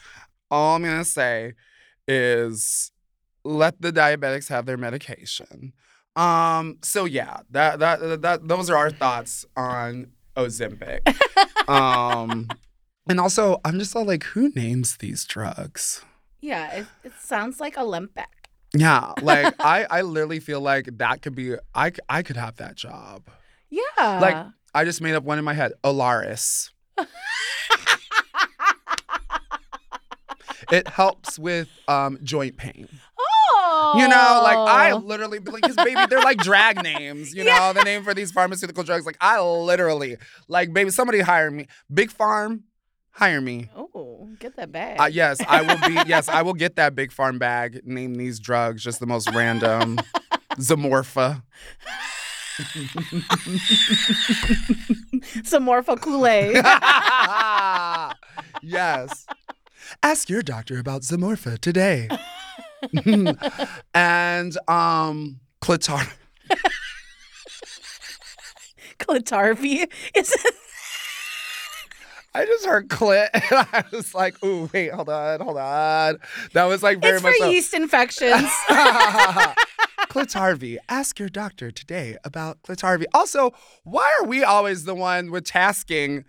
all 0.52 0.76
I'm 0.76 0.84
gonna 0.84 1.04
say 1.06 1.54
is 2.08 2.92
let 3.44 3.82
the 3.82 3.92
diabetics 3.92 4.48
have 4.50 4.66
their 4.66 4.78
medication. 4.78 5.74
Um, 6.16 6.78
so 6.82 7.06
yeah, 7.06 7.42
that 7.52 7.80
that 7.80 8.00
that, 8.02 8.22
that 8.24 8.48
those 8.48 8.70
are 8.70 8.76
our 8.76 8.90
thoughts 8.92 9.46
on 9.56 10.08
Ozempic. 10.36 11.02
um 11.70 12.48
and 13.10 13.20
also 13.20 13.60
I'm 13.64 13.80
just 13.80 13.96
all 13.96 14.06
like, 14.06 14.24
who 14.24 14.50
names 14.50 14.98
these 14.98 15.24
drugs? 15.26 16.04
Yeah, 16.42 16.72
it, 16.72 16.88
it 17.04 17.14
sounds 17.20 17.60
like 17.60 17.78
Olympic. 17.78 18.28
Yeah, 18.76 19.14
like 19.22 19.54
I, 19.60 19.86
I 19.90 20.02
literally 20.02 20.40
feel 20.40 20.62
like 20.62 20.90
that 20.98 21.22
could 21.22 21.36
be 21.36 21.56
I, 21.76 21.92
I 22.10 22.24
could 22.24 22.38
have 22.38 22.58
that 22.58 22.76
job. 22.76 23.30
Yeah. 23.70 24.20
Like 24.20 24.46
I 24.74 24.84
just 24.86 25.02
made 25.02 25.16
up 25.16 25.24
one 25.24 25.38
in 25.40 25.46
my 25.46 25.54
head, 25.54 25.74
Olaris. 25.84 26.72
It 30.72 30.88
helps 30.88 31.40
with 31.40 31.68
um, 31.88 32.20
joint 32.24 32.58
pain. 32.58 32.88
oh. 33.20 33.96
You 33.98 34.08
know, 34.08 34.42
like 34.44 34.58
I 34.58 34.94
literally 34.94 35.40
because 35.40 35.76
baby, 35.76 36.00
they're 36.10 36.22
like 36.22 36.38
drag 36.38 36.84
names. 36.84 37.34
You 37.34 37.44
know, 37.46 37.74
the 37.74 37.84
name 37.84 38.04
for 38.04 38.14
these 38.14 38.32
pharmaceutical 38.32 38.84
drugs. 38.84 39.06
Like 39.06 39.18
I 39.22 39.42
literally 39.42 40.18
like 40.48 40.74
baby, 40.74 40.90
somebody 40.92 41.22
hire 41.22 41.50
me. 41.50 41.68
Big 41.92 42.12
Farm, 42.12 42.64
hire 43.12 43.42
me. 43.42 43.70
Oh, 43.76 44.30
get 44.40 44.56
that 44.58 44.72
bag. 44.72 45.00
Uh, 45.00 45.06
yes, 45.06 45.40
I 45.48 45.62
will 45.62 45.88
be. 45.88 46.10
Yes, 46.10 46.30
I 46.30 46.42
will 46.42 46.54
get 46.66 46.76
that 46.76 46.96
big 46.96 47.12
farm 47.12 47.40
bag. 47.40 47.82
Name 47.86 48.16
these 48.16 48.40
drugs 48.40 48.84
just 48.84 49.00
the 49.00 49.08
most 49.08 49.30
random. 49.34 50.00
Zamorpha. 50.58 51.44
Some 55.44 55.64
Morpho 55.64 55.96
Kool-Aid. 55.96 56.56
yes. 58.64 59.26
Ask 60.04 60.30
your 60.30 60.42
doctor 60.42 60.78
about 60.80 61.02
Zamorpha 61.02 61.58
today. 61.60 62.10
and 63.94 64.58
um 64.68 65.40
clitor. 65.62 66.08
Clitarvi. 69.00 69.92
Is? 70.16 70.34
I 72.34 72.46
just 72.46 72.66
heard 72.66 72.88
clit 72.90 73.30
and 73.34 73.44
I 73.74 73.84
was 73.92 74.14
like, 74.14 74.42
ooh, 74.44 74.70
wait, 74.72 74.92
hold 74.92 75.10
on, 75.10 75.40
hold 75.42 75.58
on. 75.58 76.20
That 76.54 76.66
was 76.66 76.84
like 76.84 77.02
very 77.02 77.16
It's 77.16 77.24
much 77.24 77.36
for 77.38 77.46
so- 77.46 77.50
yeast 77.50 77.74
infections. 77.74 78.50
Clitarvi. 80.10 80.78
Ask 80.90 81.20
your 81.20 81.30
doctor 81.30 81.72
today 81.72 82.18
about 82.24 82.62
Clitarvi. 82.64 83.06
Also, 83.14 83.52
why 83.84 84.10
are 84.20 84.26
we 84.26 84.44
always 84.44 84.86
the 84.86 84.96
one 84.96 85.30
with 85.32 85.46
tasking, 85.46 86.26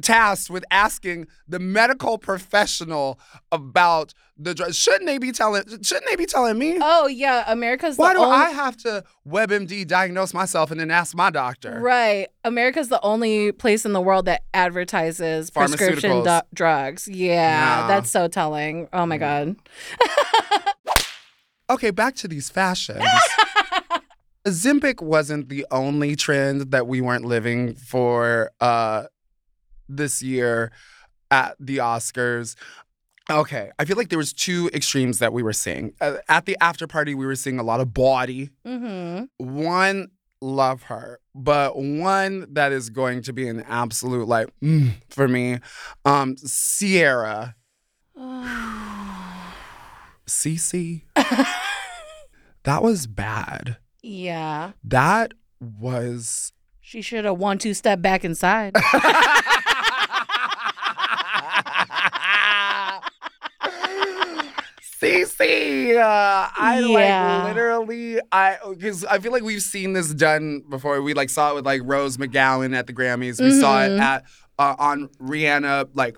tasked 0.00 0.50
with 0.50 0.64
asking 0.70 1.26
the 1.46 1.58
medical 1.60 2.18
professional 2.18 3.18
about 3.52 4.14
the 4.36 4.52
drug? 4.52 4.74
Shouldn't 4.74 5.06
they 5.06 5.18
be 5.18 5.30
telling? 5.30 5.62
Shouldn't 5.82 6.06
they 6.10 6.16
be 6.16 6.26
telling 6.26 6.58
me? 6.58 6.78
oh 6.80 7.06
yeah, 7.06 7.44
America's 7.46 7.96
why 7.96 8.14
the 8.14 8.18
do 8.18 8.24
only 8.24 8.36
I 8.36 8.50
have 8.50 8.76
to 8.78 9.04
WebMD 9.26 9.86
diagnose 9.86 10.34
myself 10.34 10.70
and 10.72 10.80
then 10.80 10.90
ask 10.90 11.14
my 11.16 11.30
doctor? 11.30 11.78
right. 11.80 12.28
America's 12.42 12.88
the 12.88 13.00
only 13.02 13.52
place 13.52 13.86
in 13.86 13.92
the 13.92 14.00
world 14.02 14.24
that 14.26 14.42
advertises 14.52 15.50
prescription 15.50 16.24
du- 16.24 16.44
drugs. 16.52 17.06
Yeah, 17.08 17.26
Yeah. 17.82 17.86
that's 17.86 18.10
so 18.10 18.26
telling. 18.28 18.88
Oh 18.92 19.06
my 19.06 19.18
mm. 19.18 19.20
god. 19.20 19.56
Okay, 21.70 21.90
back 21.90 22.14
to 22.16 22.28
these 22.28 22.50
fashions. 22.50 23.04
Ozempic 24.46 25.00
wasn't 25.00 25.48
the 25.48 25.66
only 25.70 26.14
trend 26.16 26.70
that 26.72 26.86
we 26.86 27.00
weren't 27.00 27.24
living 27.24 27.74
for 27.74 28.50
uh, 28.60 29.04
this 29.88 30.22
year 30.22 30.70
at 31.30 31.56
the 31.58 31.78
Oscars. 31.78 32.54
Okay, 33.30 33.70
I 33.78 33.86
feel 33.86 33.96
like 33.96 34.10
there 34.10 34.18
was 34.18 34.34
two 34.34 34.68
extremes 34.74 35.18
that 35.20 35.32
we 35.32 35.42
were 35.42 35.54
seeing. 35.54 35.94
Uh, 35.98 36.16
at 36.28 36.44
the 36.44 36.58
after 36.60 36.86
party, 36.86 37.14
we 37.14 37.24
were 37.24 37.36
seeing 37.36 37.58
a 37.58 37.62
lot 37.62 37.80
of 37.80 37.94
body. 37.94 38.50
Mm-hmm. 38.66 39.54
One, 39.64 40.10
love 40.42 40.82
her, 40.84 41.20
but 41.34 41.78
one 41.78 42.46
that 42.52 42.70
is 42.72 42.90
going 42.90 43.22
to 43.22 43.32
be 43.32 43.48
an 43.48 43.62
absolute 43.62 44.28
like 44.28 44.48
mm, 44.62 44.90
for 45.08 45.26
me, 45.26 45.60
um, 46.04 46.36
Ciara, 46.36 47.54
Cece. 50.26 51.02
that 52.64 52.82
was 52.82 53.06
bad. 53.06 53.76
yeah. 54.02 54.72
That 54.84 55.32
was 55.60 56.52
She 56.80 57.00
should 57.02 57.24
have 57.24 57.38
one 57.38 57.58
two 57.58 57.74
step 57.74 58.00
back 58.02 58.24
inside. 58.24 58.74
Cece, 65.00 65.96
uh, 65.96 66.48
I 66.56 66.80
Yeah. 66.80 67.36
like 67.44 67.44
literally, 67.54 68.18
I 68.32 68.56
because 68.70 69.04
I 69.04 69.18
feel 69.18 69.32
like 69.32 69.42
we've 69.42 69.62
seen 69.62 69.92
this 69.92 70.12
done 70.14 70.62
before. 70.68 71.00
We 71.02 71.14
like 71.14 71.30
saw 71.30 71.50
it 71.52 71.54
with 71.56 71.66
like 71.66 71.82
Rose 71.84 72.16
McGowan 72.16 72.74
at 72.76 72.86
the 72.86 72.92
Grammys. 72.92 73.40
We 73.40 73.58
saw 73.60 73.82
it 73.84 73.90
Mhm. 73.90 74.00
at 74.00 74.24
uh, 74.58 74.76
on 74.78 75.08
Rihanna, 75.20 75.90
like 75.94 76.16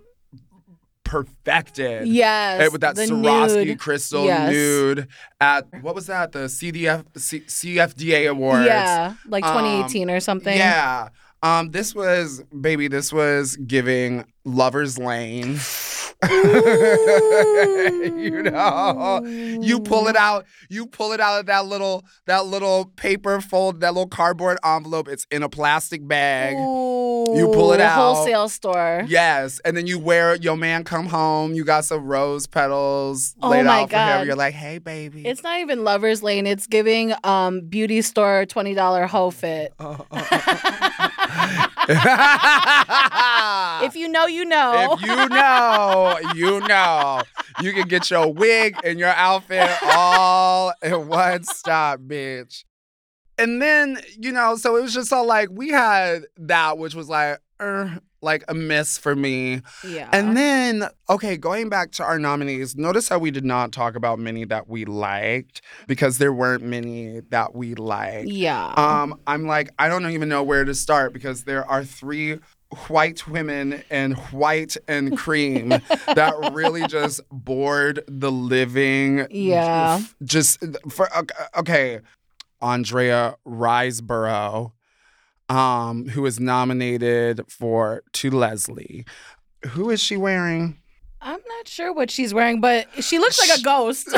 perfected. 1.07 2.07
yes. 2.09 2.61
Eh, 2.61 2.69
with 2.71 2.81
that 2.83 2.97
Swarovski 2.97 3.67
nude. 3.67 3.79
crystal 3.79 4.25
Yes. 4.25 4.51
nude 4.53 5.09
at 5.41 5.67
what 5.83 5.95
was 5.95 6.07
that? 6.07 6.33
The 6.33 6.49
CDF 6.49 7.05
C, 7.17 7.41
CFDA 7.47 8.29
Awards. 8.31 8.67
Yeah, 8.67 9.15
like 9.27 9.45
Um, 9.45 9.53
2018 9.53 10.11
or 10.11 10.21
something. 10.21 10.57
Yeah. 10.57 11.09
Um, 11.43 11.71
this 11.71 11.95
was 11.95 12.43
baby. 12.61 12.89
This 12.89 13.13
was 13.13 13.57
giving 13.57 14.25
lovers 14.45 14.99
lane. 14.99 15.59
you 18.17 18.43
know, 18.43 19.23
you 19.25 19.81
pull 19.81 20.09
it 20.09 20.17
out. 20.17 20.47
You 20.71 20.87
pull 20.87 21.13
it 21.13 21.21
out 21.21 21.41
of 21.41 21.47
that 21.47 21.67
little 21.67 22.05
that 22.27 22.47
little 22.47 22.87
paper 22.97 23.41
fold, 23.41 23.81
that 23.81 23.93
little 23.93 24.09
cardboard 24.09 24.59
envelope. 24.65 25.09
It's 25.09 25.27
in 25.31 25.43
a 25.43 25.49
plastic 25.49 26.07
bag. 26.07 26.55
You 26.57 27.51
pull 27.53 27.73
it 27.73 27.81
out. 27.81 27.97
Wholesale 27.97 28.49
store. 28.49 29.05
Yes, 29.07 29.61
and 29.65 29.77
then 29.77 29.87
you 29.87 29.99
wear 29.99 30.35
it. 30.35 30.43
Your 30.43 30.57
man 30.57 30.85
come 30.85 31.07
home. 31.07 31.55
You 31.55 31.65
got 31.65 31.85
some 31.85 32.05
rose 32.07 32.47
petals 32.47 33.35
Oh 33.43 33.51
laid 33.51 33.67
out 33.67 33.91
for 33.91 33.97
him. 33.97 34.27
You're 34.27 34.37
like, 34.37 34.55
hey, 34.55 34.79
baby. 34.79 35.27
It's 35.27 35.43
not 35.43 35.61
even 35.61 35.85
lovers 35.85 36.23
lane. 36.23 36.47
It's 36.47 36.67
giving 36.67 37.13
um 37.25 37.61
beauty 37.63 38.01
store 38.03 38.47
twenty 38.47 38.75
dollar 38.75 39.07
hoe 39.07 39.31
fit. 39.31 39.75
If 43.85 43.95
you 43.95 44.09
know, 44.09 44.27
you 44.27 44.45
know. 44.45 44.93
If 44.93 45.03
you 45.03 45.29
know, 45.29 46.19
you 46.35 46.61
know. 46.67 47.23
You 47.61 47.73
can 47.73 47.89
get 47.89 48.11
your 48.11 48.33
wig 48.33 48.77
and 48.85 48.99
your 48.99 49.11
outfit 49.11 49.71
all 49.83 50.73
in 50.83 51.09
one 51.09 51.45
stop, 51.45 52.01
bitch. 52.01 52.65
And 53.39 53.61
then, 53.61 54.01
you 54.19 54.33
know, 54.33 54.57
so 54.57 54.77
it 54.77 54.83
was 54.83 54.95
just 54.95 55.13
all 55.13 55.27
like 55.27 55.51
we 55.51 55.71
had 55.71 56.23
that, 56.39 56.79
which 56.79 56.95
was 56.95 57.09
like, 57.09 57.39
er, 57.61 58.01
like 58.23 58.45
a 58.49 58.55
miss 58.55 58.99
for 58.99 59.15
me. 59.15 59.63
yeah. 59.87 60.09
And 60.13 60.37
then, 60.37 60.89
okay, 61.09 61.37
going 61.37 61.69
back 61.69 61.93
to 61.93 62.03
our 62.05 62.19
nominees, 62.19 62.77
notice 62.77 63.09
how 63.09 63.19
we 63.19 63.31
did 63.31 63.45
not 63.45 63.73
talk 63.73 63.95
about 63.95 64.19
many 64.19 64.45
that 64.45 64.69
we 64.69 64.85
liked 64.85 65.63
because 65.87 66.19
there 66.19 66.33
weren't 66.33 66.63
many 66.63 67.21
that 67.31 67.55
we 67.55 67.75
liked. 67.75 68.29
yeah. 68.29 68.73
Um, 68.77 69.21
I'm 69.27 69.47
like, 69.47 69.71
I 69.79 69.89
don't 69.89 70.11
even 70.11 70.29
know 70.29 70.43
where 70.43 70.65
to 70.65 70.75
start 70.75 71.13
because 71.13 71.45
there 71.45 71.65
are 71.65 71.85
three 71.85 72.39
white 72.89 73.27
women 73.29 73.83
and 73.91 74.17
white 74.31 74.77
and 74.89 75.17
cream 75.17 75.69
that 75.69 76.51
really 76.53 76.87
just 76.89 77.21
bored 77.31 78.03
the 78.09 78.31
living. 78.33 79.27
Yeah. 79.31 80.01
Just 80.25 80.65
for 80.91 81.09
okay, 81.57 82.01
Andrea 82.61 83.37
Riseborough, 83.47 84.73
um, 85.49 86.09
who 86.09 86.23
was 86.23 86.41
nominated 86.41 87.41
for 87.49 88.03
To 88.15 88.31
Leslie. 88.31 89.05
Who 89.71 89.91
is 89.91 90.01
she 90.01 90.17
wearing? 90.17 90.79
I'm 91.21 91.41
not 91.49 91.69
sure 91.69 91.93
what 91.93 92.11
she's 92.11 92.33
wearing, 92.35 92.61
but 92.61 92.87
she 93.03 93.19
looks 93.19 93.39
like 93.49 93.59
a 93.59 93.63
ghost. 93.63 94.09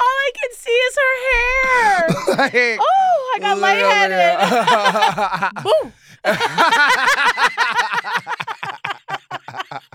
All 0.00 0.04
I 0.04 0.30
can 0.34 0.50
see 0.54 0.70
is 0.70 0.96
her 0.96 1.30
hair. 1.30 2.08
like, 2.38 2.78
Oh, 2.80 3.34
I 3.34 3.38
got 3.40 3.58
lightheaded. 3.58 5.64
Boo. 5.64 5.92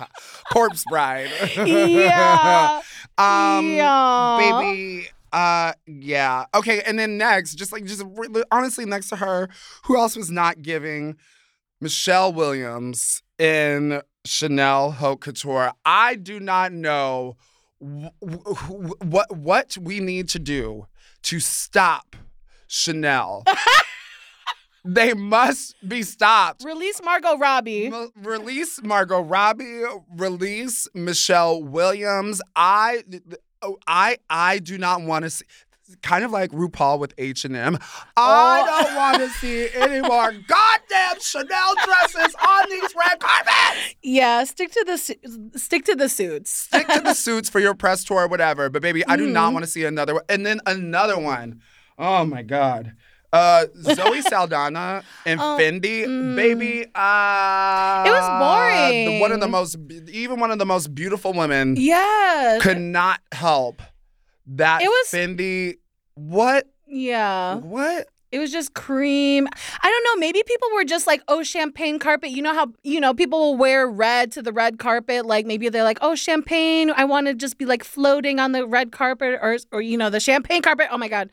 Corpse 0.51 0.83
Bride. 0.89 1.29
Yeah. 1.55 2.81
Um, 3.17 3.73
Yeah. 3.75 4.35
baby. 4.39 5.07
Uh, 5.33 5.73
yeah. 5.87 6.45
Okay, 6.53 6.81
and 6.83 6.97
then 6.97 7.17
next, 7.17 7.55
just 7.55 7.71
like 7.71 7.85
just 7.85 8.03
honestly, 8.51 8.85
next 8.85 9.09
to 9.09 9.15
her, 9.17 9.49
who 9.85 9.97
else 9.97 10.15
was 10.15 10.29
not 10.31 10.61
giving? 10.61 11.17
Michelle 11.81 12.31
Williams 12.31 13.21
in 13.37 14.01
Chanel 14.25 14.91
Haute 14.91 15.19
Couture. 15.19 15.73
I 15.83 16.15
do 16.15 16.39
not 16.39 16.71
know 16.71 17.35
wh- 17.81 18.07
wh- 18.23 19.01
what 19.01 19.35
what 19.35 19.77
we 19.81 19.99
need 19.99 20.29
to 20.29 20.39
do 20.39 20.87
to 21.23 21.39
stop 21.39 22.15
Chanel. 22.67 23.43
they 24.85 25.13
must 25.13 25.75
be 25.87 26.03
stopped. 26.03 26.63
Release 26.63 27.01
Margot 27.03 27.37
Robbie. 27.37 27.87
M- 27.87 28.11
release 28.15 28.81
Margot 28.83 29.21
Robbie. 29.21 29.83
Release 30.15 30.87
Michelle 30.93 31.61
Williams. 31.63 32.41
I, 32.55 33.03
oh, 33.63 33.77
I, 33.87 34.17
I 34.29 34.59
do 34.59 34.77
not 34.77 35.01
want 35.01 35.23
to 35.23 35.29
see. 35.29 35.45
Kind 36.01 36.23
of 36.23 36.31
like 36.31 36.49
RuPaul 36.51 36.97
with 36.97 37.13
H 37.19 37.45
and 37.45 37.55
M. 37.55 37.77
I 38.17 38.63
Oh. 38.65 38.83
don't 38.83 38.95
want 38.95 39.17
to 39.17 39.29
see 39.37 39.67
any 39.75 40.01
more 40.01 40.31
goddamn 40.47 41.19
Chanel 41.19 41.73
dresses 41.85 42.33
on 42.35 42.69
these 42.69 42.95
red 42.95 43.19
carpets. 43.19 43.95
Yeah, 44.01 44.43
stick 44.45 44.71
to 44.71 44.83
the 44.87 44.97
su- 44.97 45.51
stick 45.55 45.85
to 45.85 45.95
the 45.95 46.09
suits. 46.09 46.51
Stick 46.51 46.87
to 46.87 46.99
the 47.01 47.13
suits 47.13 47.47
for 47.49 47.59
your 47.59 47.75
press 47.75 48.03
tour 48.03 48.21
or 48.23 48.27
whatever. 48.27 48.69
But 48.69 48.81
baby, 48.81 49.05
I 49.07 49.17
do 49.17 49.27
not 49.27 49.49
Mhm. 49.51 49.53
want 49.53 49.65
to 49.65 49.71
see 49.71 49.83
another 49.85 50.15
one. 50.15 50.23
And 50.29 50.45
then 50.45 50.61
another 50.65 51.19
one. 51.19 51.61
Oh 51.99 52.25
my 52.25 52.41
god. 52.41 52.93
Uh, 53.33 53.65
Zoe 53.81 54.21
Saldana 54.21 55.03
and 55.25 55.39
Oh, 55.41 55.57
Fendi, 55.59 56.05
mm. 56.05 56.35
baby. 56.35 56.85
Uh, 56.95 58.03
It 58.05 58.11
was 58.11 58.29
boring. 58.39 59.19
one 59.19 59.31
of 59.31 59.39
the 59.41 59.47
most, 59.47 59.75
even 60.11 60.39
one 60.39 60.51
of 60.51 60.59
the 60.59 60.65
most 60.65 60.93
beautiful 60.93 61.33
women 61.33 61.75
Yes. 61.77 62.61
could 62.61 62.79
not 62.79 63.19
help 63.31 63.81
that 64.47 64.81
It 64.83 64.87
was- 64.87 65.07
Fendi. 65.11 65.77
What? 66.15 66.67
yeah. 66.87 67.55
What? 67.55 68.07
It 68.31 68.39
was 68.39 68.51
just 68.51 68.73
cream. 68.73 69.47
I 69.83 69.89
don't 69.89 70.03
know. 70.05 70.19
Maybe 70.19 70.41
people 70.47 70.67
were 70.73 70.83
just 70.83 71.05
like, 71.05 71.21
oh, 71.27 71.43
champagne 71.43 71.99
carpet. 71.99 72.31
You 72.31 72.41
know 72.41 72.53
how, 72.55 72.73
you 72.81 72.99
know, 72.99 73.13
people 73.13 73.39
will 73.39 73.57
wear 73.57 73.87
red 73.87 74.31
to 74.31 74.41
the 74.41 74.51
red 74.51 74.79
carpet. 74.79 75.27
Like 75.27 75.45
maybe 75.45 75.69
they're 75.69 75.83
like, 75.83 75.99
oh, 76.01 76.15
champagne. 76.15 76.91
I 76.97 77.05
want 77.05 77.27
to 77.27 77.35
just 77.35 77.59
be 77.59 77.65
like 77.65 77.83
floating 77.83 78.39
on 78.39 78.51
the 78.51 78.65
red 78.65 78.91
carpet 78.91 79.37
or, 79.39 79.57
or 79.71 79.81
you 79.83 79.97
know, 79.97 80.09
the 80.09 80.19
champagne 80.19 80.63
carpet. 80.63 80.87
Oh 80.89 80.97
my 80.97 81.07
God. 81.09 81.29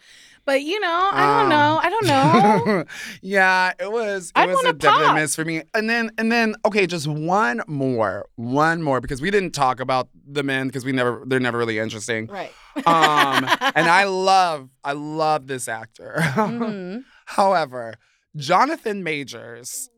But, 0.47 0.63
you 0.63 0.81
know, 0.81 1.11
I 1.13 1.27
don't 1.27 1.43
Um, 1.45 1.49
know. 1.51 1.81
I 1.83 1.91
don't 1.91 2.07
know. 2.07 2.85
yeah, 3.23 3.73
it 3.79 3.91
was. 3.93 4.31
It 4.31 4.39
I'd 4.41 4.49
was 4.49 4.65
a 4.65 4.73
definite 4.73 5.15
miss 5.15 5.37
for 5.37 5.45
me. 5.45 5.63
And 5.75 5.89
then, 5.89 6.11
and 6.19 6.33
then, 6.33 6.57
okay, 6.65 6.87
just 6.87 7.07
one 7.07 7.61
more, 7.69 8.27
one 8.37 8.83
more, 8.83 9.01
because 9.01 9.21
we 9.21 9.31
didn't 9.31 9.53
talk 9.53 9.79
about 9.81 10.09
the 10.27 10.43
men 10.43 10.67
because 10.69 10.85
we 10.85 10.93
never, 10.93 11.23
they're 11.27 11.39
never 11.41 11.59
really 11.59 11.79
interesting. 11.79 12.27
right. 12.27 12.53
Um, 12.87 13.45
and 13.77 13.87
I 13.89 14.05
love, 14.09 14.71
I 14.83 14.93
love 14.93 15.47
this 15.47 15.69
actor. 15.69 16.15
Mhm. 16.19 17.05
However, 17.27 17.95
Jonathan 18.37 19.03
Majors, 19.05 19.91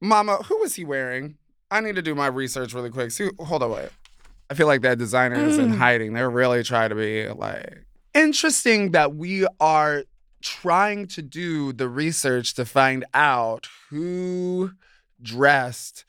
Mama, 0.00 0.36
who 0.48 0.58
was 0.58 0.74
he 0.74 0.84
wearing? 0.84 1.36
I 1.70 1.80
need 1.80 1.96
to 1.96 2.02
do 2.02 2.14
my 2.14 2.26
research 2.26 2.74
really 2.74 2.90
quick. 2.90 3.10
See, 3.10 3.30
hold 3.38 3.62
on, 3.62 3.70
wait. 3.70 3.88
I 4.50 4.54
feel 4.54 4.66
like 4.66 4.82
that 4.82 4.98
designer 4.98 5.36
is 5.36 5.56
in 5.56 5.70
Mm. 5.72 5.76
hiding. 5.78 6.12
They're 6.12 6.28
really 6.30 6.62
trying 6.62 6.90
to 6.90 6.94
be 6.94 7.28
like 7.28 7.83
interesting 8.14 8.92
that 8.92 9.14
we 9.14 9.46
are 9.60 10.04
trying 10.42 11.06
to 11.08 11.22
do 11.22 11.72
the 11.72 11.88
research 11.88 12.54
to 12.54 12.64
find 12.64 13.04
out 13.14 13.68
who 13.90 14.72
dressed 15.22 16.04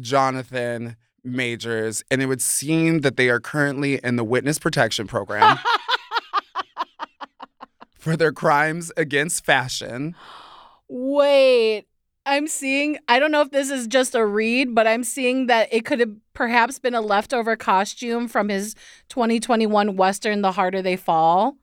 Jonathan 0.00 0.96
Majors, 1.24 2.02
and 2.10 2.22
it 2.22 2.26
would 2.26 2.40
seem 2.40 3.00
that 3.00 3.16
they 3.16 3.28
are 3.28 3.40
currently 3.40 4.00
in 4.02 4.16
the 4.16 4.24
witness 4.24 4.58
protection 4.58 5.06
program 5.06 5.58
for 7.98 8.16
their 8.16 8.32
crimes 8.32 8.90
against 8.96 9.44
fashion. 9.44 10.14
Wait. 10.88 11.87
I'm 12.28 12.46
seeing, 12.46 12.98
I 13.08 13.18
don't 13.18 13.32
know 13.32 13.40
if 13.40 13.52
this 13.52 13.70
is 13.70 13.86
just 13.86 14.14
a 14.14 14.24
read, 14.24 14.74
but 14.74 14.86
I'm 14.86 15.02
seeing 15.02 15.46
that 15.46 15.72
it 15.72 15.86
could 15.86 15.98
have 15.98 16.12
perhaps 16.34 16.78
been 16.78 16.94
a 16.94 17.00
leftover 17.00 17.56
costume 17.56 18.28
from 18.28 18.50
his 18.50 18.74
2021 19.08 19.96
Western, 19.96 20.42
The 20.42 20.52
Harder 20.52 20.82
They 20.82 20.96
Fall. 20.96 21.56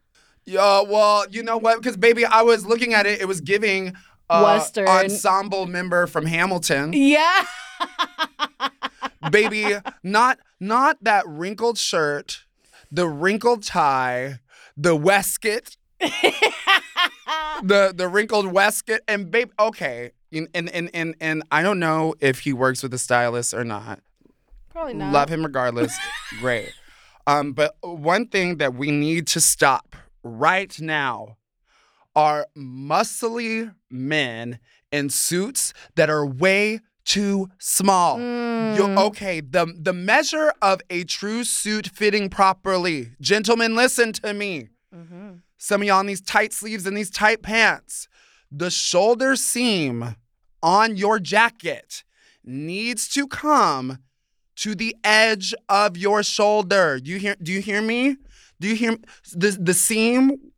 Yeah, 0.43 0.81
well, 0.81 1.27
you 1.29 1.43
know 1.43 1.57
what? 1.57 1.77
Because 1.77 1.97
baby, 1.97 2.25
I 2.25 2.41
was 2.41 2.65
looking 2.65 2.95
at 2.95 3.05
it. 3.05 3.21
It 3.21 3.27
was 3.27 3.41
giving 3.41 3.93
uh, 4.27 4.41
Western. 4.41 4.87
ensemble 4.87 5.67
member 5.67 6.07
from 6.07 6.25
Hamilton. 6.25 6.93
Yeah. 6.93 7.45
baby, 9.31 9.75
not 10.01 10.39
not 10.59 10.97
that 11.03 11.27
wrinkled 11.27 11.77
shirt, 11.77 12.43
the 12.91 13.07
wrinkled 13.07 13.63
tie, 13.63 14.39
the 14.75 14.95
waistcoat, 14.95 15.77
the 15.99 17.93
the 17.95 18.07
wrinkled 18.07 18.47
waistcoat, 18.47 19.01
and 19.07 19.29
babe. 19.31 19.51
Okay, 19.59 20.11
and 20.35 20.47
and 20.53 20.69
and 20.69 20.89
and, 20.93 21.15
and 21.19 21.43
I 21.51 21.63
don't 21.63 21.79
know 21.79 22.13
if 22.19 22.39
he 22.39 22.53
works 22.53 22.83
with 22.83 22.93
a 22.93 22.97
stylist 22.97 23.53
or 23.53 23.63
not. 23.63 23.99
Probably 24.69 24.93
not. 24.93 25.13
Love 25.13 25.29
him 25.29 25.43
regardless. 25.43 25.97
Great. 26.39 26.73
Um, 27.27 27.53
but 27.53 27.75
one 27.81 28.27
thing 28.27 28.57
that 28.57 28.75
we 28.75 28.91
need 28.91 29.25
to 29.27 29.39
stop 29.41 29.95
right 30.23 30.79
now 30.79 31.37
are 32.15 32.45
muscly 32.55 33.73
men 33.89 34.59
in 34.91 35.09
suits 35.09 35.73
that 35.95 36.09
are 36.09 36.25
way 36.25 36.79
too 37.03 37.49
small. 37.59 38.17
Mm. 38.17 38.97
okay, 38.97 39.39
the 39.39 39.73
the 39.79 39.93
measure 39.93 40.53
of 40.61 40.81
a 40.89 41.03
true 41.03 41.43
suit 41.43 41.87
fitting 41.87 42.29
properly. 42.29 43.11
Gentlemen, 43.21 43.75
listen 43.75 44.11
to 44.13 44.33
me. 44.33 44.69
Mhm. 44.93 45.41
Some 45.57 45.81
of 45.81 45.87
y'all 45.87 45.99
in 46.01 46.07
these 46.07 46.21
tight 46.21 46.53
sleeves 46.53 46.85
and 46.85 46.95
these 46.97 47.09
tight 47.09 47.41
pants. 47.41 48.07
The 48.51 48.69
shoulder 48.69 49.35
seam 49.35 50.15
on 50.65 50.97
your 50.97 51.19
jacket 51.19 52.03
needs 52.43 53.07
to 53.09 53.27
come 53.27 53.99
to 54.55 54.73
the 54.73 54.95
edge 55.03 55.53
of 55.69 55.95
your 55.95 56.23
shoulder. 56.23 56.99
Do 56.99 57.11
you 57.11 57.19
hear 57.19 57.35
do 57.41 57.51
you 57.53 57.61
hear 57.61 57.81
me? 57.81 58.17
Do 58.59 58.67
you 58.67 58.75
hear 58.75 58.97
the 59.33 59.51
the 59.61 59.73
seam 59.73 60.51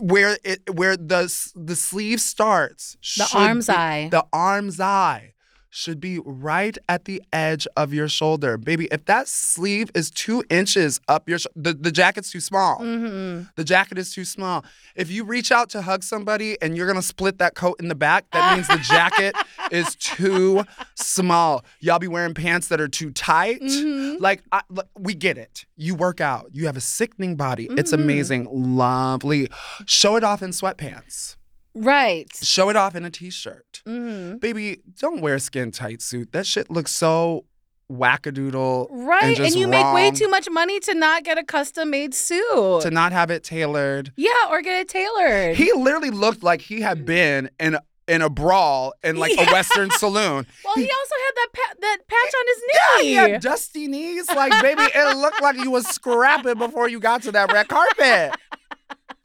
where 0.00 0.36
it 0.42 0.74
where 0.74 0.96
the 0.96 1.32
the 1.54 1.76
sleeve 1.76 2.20
starts. 2.20 2.96
The 3.16 3.28
arm's 3.34 3.68
be- 3.68 3.74
eye. 3.74 4.08
The 4.10 4.26
arm's 4.32 4.80
eye 4.80 5.34
should 5.76 6.00
be 6.00 6.18
right 6.24 6.78
at 6.88 7.04
the 7.04 7.22
edge 7.34 7.66
of 7.76 7.92
your 7.92 8.08
shoulder, 8.08 8.56
baby. 8.56 8.88
If 8.90 9.04
that 9.04 9.28
sleeve 9.28 9.90
is 9.94 10.10
two 10.10 10.42
inches 10.48 11.00
up 11.06 11.28
your, 11.28 11.38
sh- 11.38 11.46
the 11.54 11.74
the 11.74 11.92
jacket's 11.92 12.30
too 12.30 12.40
small. 12.40 12.78
hmm 12.78 13.42
The 13.56 13.64
jacket 13.64 13.98
is 13.98 14.10
too 14.14 14.24
small. 14.24 14.64
If 14.94 15.10
you 15.10 15.22
reach 15.24 15.52
out 15.52 15.68
to 15.70 15.82
hug 15.82 16.02
somebody 16.02 16.56
and 16.62 16.76
you're 16.76 16.86
gonna 16.86 17.02
split 17.02 17.36
that 17.38 17.54
coat 17.54 17.76
in 17.78 17.88
the 17.88 17.94
back, 17.94 18.24
that 18.32 18.54
means 18.56 18.68
the 18.68 18.78
jacket 18.78 19.34
is 19.70 19.94
too 19.96 20.64
small. 20.94 21.62
Y'all 21.80 21.98
be 21.98 22.08
wearing 22.08 22.32
pants 22.32 22.68
that 22.68 22.80
are 22.80 22.88
too 22.88 23.10
tight. 23.10 23.60
Mhm. 23.60 24.18
Like, 24.18 24.42
I, 24.52 24.62
look, 24.70 24.88
we 24.98 25.12
get 25.14 25.36
it. 25.36 25.66
You 25.76 25.94
work 25.94 26.22
out. 26.22 26.48
You 26.52 26.64
have 26.66 26.78
a 26.78 26.80
sickening 26.80 27.36
body. 27.36 27.68
It's 27.72 27.92
Mhm. 27.92 28.00
amazing, 28.02 28.48
lovely. 28.50 29.50
Show 29.84 30.16
it 30.16 30.24
off 30.24 30.42
in 30.42 30.50
sweatpants. 30.50 31.35
Right. 31.78 32.26
Show 32.42 32.70
it 32.70 32.76
off 32.76 32.94
in 32.96 33.04
a 33.04 33.10
t-shirt. 33.10 33.82
hmm 33.84 34.36
Baby, 34.38 34.80
don't 34.98 35.20
wear 35.20 35.34
a 35.34 35.40
skin 35.40 35.70
tight 35.70 36.00
suit. 36.00 36.32
That 36.32 36.46
shit 36.46 36.70
looks 36.70 36.90
so 36.92 37.44
wackadoodle. 37.92 38.88
Right. 38.90 39.24
And, 39.24 39.36
just 39.36 39.56
you 39.56 39.68
make 39.68 39.92
way 39.94 40.10
too 40.10 40.28
much 40.28 40.48
money 40.50 40.80
to 40.80 40.94
not 40.94 41.22
get 41.24 41.38
a 41.38 41.44
custom 41.44 41.90
made 41.90 42.14
suit. 42.14 42.80
To 42.82 42.90
not 42.90 43.12
have 43.12 43.30
it 43.30 43.44
tailored. 43.44 44.12
yeah, 44.16 44.30
or 44.50 44.62
get 44.62 44.80
it 44.80 44.88
tailored. 44.88 45.56
He 45.56 45.72
literally 45.72 46.10
looked 46.10 46.42
like 46.42 46.60
he 46.62 46.80
had 46.80 47.04
been 47.04 47.50
in 47.60 47.74
a, 47.74 47.82
in 48.08 48.22
a 48.22 48.30
brawl 48.30 48.94
in 49.04 49.16
like 49.16 49.36
Yeah. 49.36 49.48
a 49.48 49.52
Western 49.52 49.90
saloon. 49.98 50.46
well, 50.64 50.74
he 50.76 50.82
also 50.90 51.14
had 51.26 51.34
that 51.36 51.48
pa- 51.52 51.74
that 51.80 51.98
patch 52.08 52.32
on 52.38 52.46
his 52.46 52.62
Yeah, 52.72 53.02
knee. 53.02 53.08
he 53.08 53.14
had 53.32 53.40
dusty 53.42 53.86
knees. 53.88 54.28
Like, 54.28 54.62
baby, 54.62 54.82
it 54.82 55.16
looked 55.18 55.42
like 55.42 55.56
you 55.56 55.70
was 55.70 55.86
scrapping 55.86 56.58
before 56.58 56.88
you 56.88 57.00
got 57.00 57.22
to 57.24 57.32
that 57.32 57.52
red 57.52 57.68
carpet. 57.68 58.34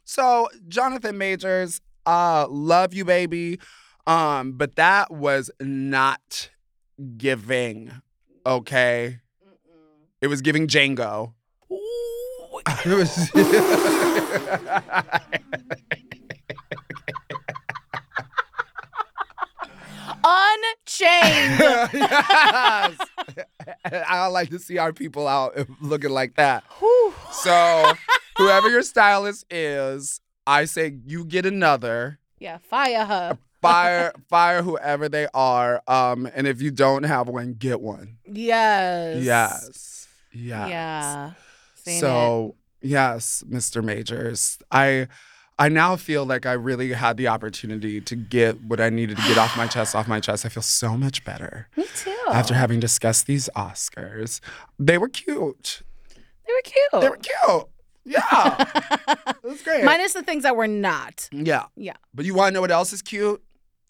So, 0.04 0.48
Jonathan 0.68 1.16
Majors, 1.16 1.80
uh, 2.06 2.46
love 2.48 2.94
you, 2.94 3.04
baby. 3.04 3.58
Um, 4.06 4.52
but 4.52 4.76
that 4.76 5.12
was 5.12 5.50
not 5.60 6.50
giving, 7.16 7.90
okay? 8.44 9.20
It 10.20 10.26
was 10.28 10.40
giving 10.40 10.66
Django. 10.66 11.34
It 12.84 12.94
was 12.94 13.30
Unchained. 20.24 21.58
yes. 21.94 22.96
I 23.84 24.26
like 24.28 24.50
to 24.50 24.58
see 24.58 24.78
our 24.78 24.92
people 24.92 25.26
out 25.26 25.56
looking 25.80 26.10
like 26.10 26.36
that. 26.36 26.64
Whew. 26.78 27.12
So, 27.32 27.92
whoever 28.36 28.68
your 28.70 28.82
stylist 28.82 29.44
is, 29.50 30.20
I 30.46 30.64
say 30.64 30.96
you 31.06 31.24
get 31.24 31.46
another. 31.46 32.18
yeah, 32.38 32.58
fire 32.58 33.04
her. 33.04 33.38
Fire, 33.60 34.12
fire 34.28 34.62
whoever 34.62 35.08
they 35.08 35.28
are. 35.32 35.82
Um, 35.86 36.28
and 36.34 36.46
if 36.48 36.60
you 36.60 36.70
don't 36.72 37.04
have 37.04 37.28
one, 37.28 37.54
get 37.54 37.80
one. 37.80 38.16
Yes. 38.26 39.22
Yes. 39.22 40.08
Yes. 40.32 40.68
Yeah. 40.70 41.30
Seen 41.76 42.00
So 42.00 42.54
yes, 42.80 43.44
Mr. 43.48 43.82
Majors, 43.84 44.58
I 44.70 45.06
I 45.58 45.68
now 45.68 45.94
feel 45.96 46.24
like 46.24 46.46
I 46.46 46.52
really 46.54 46.92
had 46.92 47.16
the 47.16 47.28
opportunity 47.28 48.00
to 48.00 48.16
get 48.16 48.60
what 48.64 48.80
I 48.80 48.88
needed 48.90 49.16
to 49.18 49.22
get 49.28 49.38
off 49.38 49.56
my 49.56 49.66
chest 49.68 49.94
off 49.94 50.08
my 50.08 50.18
chest. 50.18 50.44
I 50.44 50.48
feel 50.48 50.62
so 50.62 50.96
much 50.96 51.24
better. 51.24 51.68
Me 51.76 51.84
too. 51.94 52.16
after 52.32 52.54
having 52.54 52.80
discussed 52.80 53.26
these 53.26 53.48
Oscars. 53.54 54.40
They 54.78 54.98
were 54.98 55.08
cute. 55.08 55.82
they 56.46 56.52
were 56.52 56.62
cute. 56.64 57.02
They 57.02 57.08
were 57.08 57.16
cute. 57.18 57.66
Yeah, 58.04 58.64
it 59.08 59.36
was 59.44 59.62
great. 59.62 59.84
Minus 59.84 60.12
the 60.12 60.22
things 60.22 60.42
that 60.42 60.56
were 60.56 60.66
not. 60.66 61.28
yeah, 61.32 61.66
Yeah. 61.76 61.94
but 62.14 62.24
you 62.24 62.34
want 62.34 62.48
to 62.50 62.54
know 62.54 62.60
what 62.60 62.70
else 62.72 62.92
is 62.92 63.00
cute? 63.02 63.40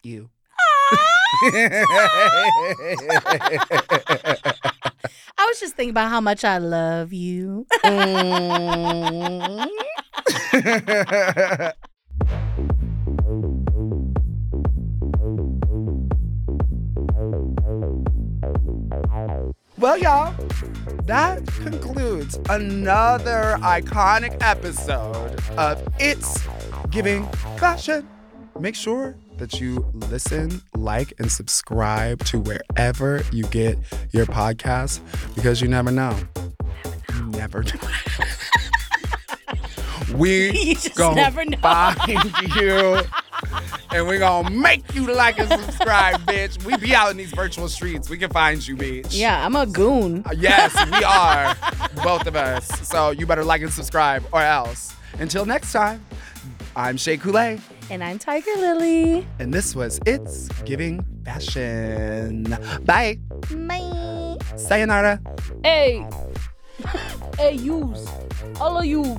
You. 0.03 0.29
I 1.45 2.15
was 5.47 5.59
just 5.59 5.75
thinking 5.75 5.89
about 5.91 6.09
how 6.09 6.21
much 6.21 6.43
I 6.45 6.59
love 6.59 7.11
you. 7.11 7.65
Mm. 7.83 9.67
well, 19.83 19.97
y'all, 19.97 20.33
that 21.03 21.45
concludes 21.45 22.39
another 22.49 23.57
iconic 23.59 24.37
episode 24.39 25.37
of 25.57 25.85
It's 25.99 26.41
Giving 26.89 27.27
Fashion. 27.57 28.07
Make 28.57 28.75
sure 28.75 29.17
that 29.39 29.59
you 29.59 29.85
listen, 30.09 30.61
like, 30.73 31.11
and 31.19 31.29
subscribe 31.29 32.23
to 32.27 32.39
wherever 32.39 33.23
you 33.33 33.43
get 33.47 33.77
your 34.11 34.25
podcasts 34.25 35.01
because 35.35 35.59
you 35.59 35.67
never 35.67 35.91
know. 35.91 36.17
You 37.13 37.25
never 37.31 37.63
know. 37.63 37.71
we 40.15 40.51
You 40.61 40.75
just 40.75 40.97
never 40.97 41.43
know. 41.43 41.57
find 41.57 42.23
you 42.55 43.01
and 43.91 44.07
we 44.07 44.17
gonna 44.17 44.49
make 44.49 44.93
you 44.95 45.11
like 45.13 45.39
and 45.39 45.49
subscribe, 45.49 46.21
bitch. 46.21 46.63
We 46.65 46.75
be 46.77 46.93
out 46.95 47.11
in 47.11 47.17
these 47.17 47.31
virtual 47.31 47.67
streets. 47.69 48.09
We 48.09 48.17
can 48.17 48.29
find 48.29 48.65
you, 48.65 48.75
bitch. 48.75 49.07
Yeah, 49.11 49.45
I'm 49.45 49.55
a 49.55 49.65
goon. 49.65 50.23
Uh, 50.25 50.31
Yes, 50.37 50.73
we 50.91 51.03
are. 51.03 51.55
Both 52.03 52.27
of 52.27 52.35
us. 52.35 52.67
So 52.87 53.11
you 53.11 53.25
better 53.25 53.43
like 53.43 53.61
and 53.61 53.71
subscribe 53.71 54.23
or 54.31 54.41
else. 54.41 54.93
Until 55.19 55.45
next 55.45 55.71
time, 55.71 56.03
I'm 56.75 56.97
Shea 56.97 57.17
Couleé, 57.17 57.61
And 57.91 58.03
I'm 58.03 58.17
Tiger 58.17 58.49
Lily. 58.57 59.27
and 59.39 59.53
this 59.53 59.75
was 59.75 59.99
It's 60.07 60.47
Giving 60.63 61.05
Fashion. 61.23 62.43
Bye. 62.83 63.19
Bye. 63.51 64.37
Sayonara. 64.55 65.21
Hey. 65.63 66.07
hey, 67.37 67.53
use. 67.53 68.07
All 68.59 68.77
of 68.77 68.85
use. 68.85 69.17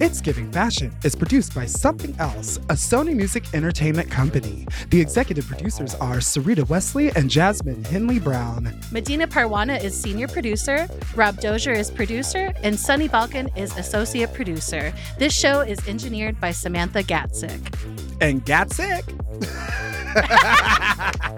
It's 0.00 0.20
Giving 0.20 0.50
Fashion 0.52 0.94
is 1.02 1.16
produced 1.16 1.54
by 1.56 1.66
Somethin' 1.66 2.14
Else, 2.20 2.58
a 2.68 2.74
Sony 2.74 3.16
Music 3.16 3.42
Entertainment 3.52 4.08
company. 4.08 4.64
The 4.90 5.00
executive 5.00 5.46
producers 5.46 5.96
are 5.96 6.18
Sarita 6.18 6.68
Wesley 6.68 7.10
and 7.16 7.28
Jasmine 7.28 7.82
Henley 7.84 8.20
Brown. 8.20 8.78
Medina 8.92 9.26
Parwana 9.26 9.82
is 9.82 10.00
senior 10.00 10.28
producer, 10.28 10.86
Rob 11.16 11.40
Dozier 11.40 11.72
is 11.72 11.90
producer, 11.90 12.52
and 12.62 12.78
Sunny 12.78 13.08
Balkan 13.08 13.50
is 13.56 13.76
associate 13.76 14.32
producer. 14.34 14.92
This 15.18 15.36
show 15.36 15.62
is 15.62 15.78
engineered 15.88 16.40
by 16.40 16.52
Samantha 16.52 17.02
Gatzik. 17.02 17.74
And 18.20 18.44
Gatsick. 18.44 19.02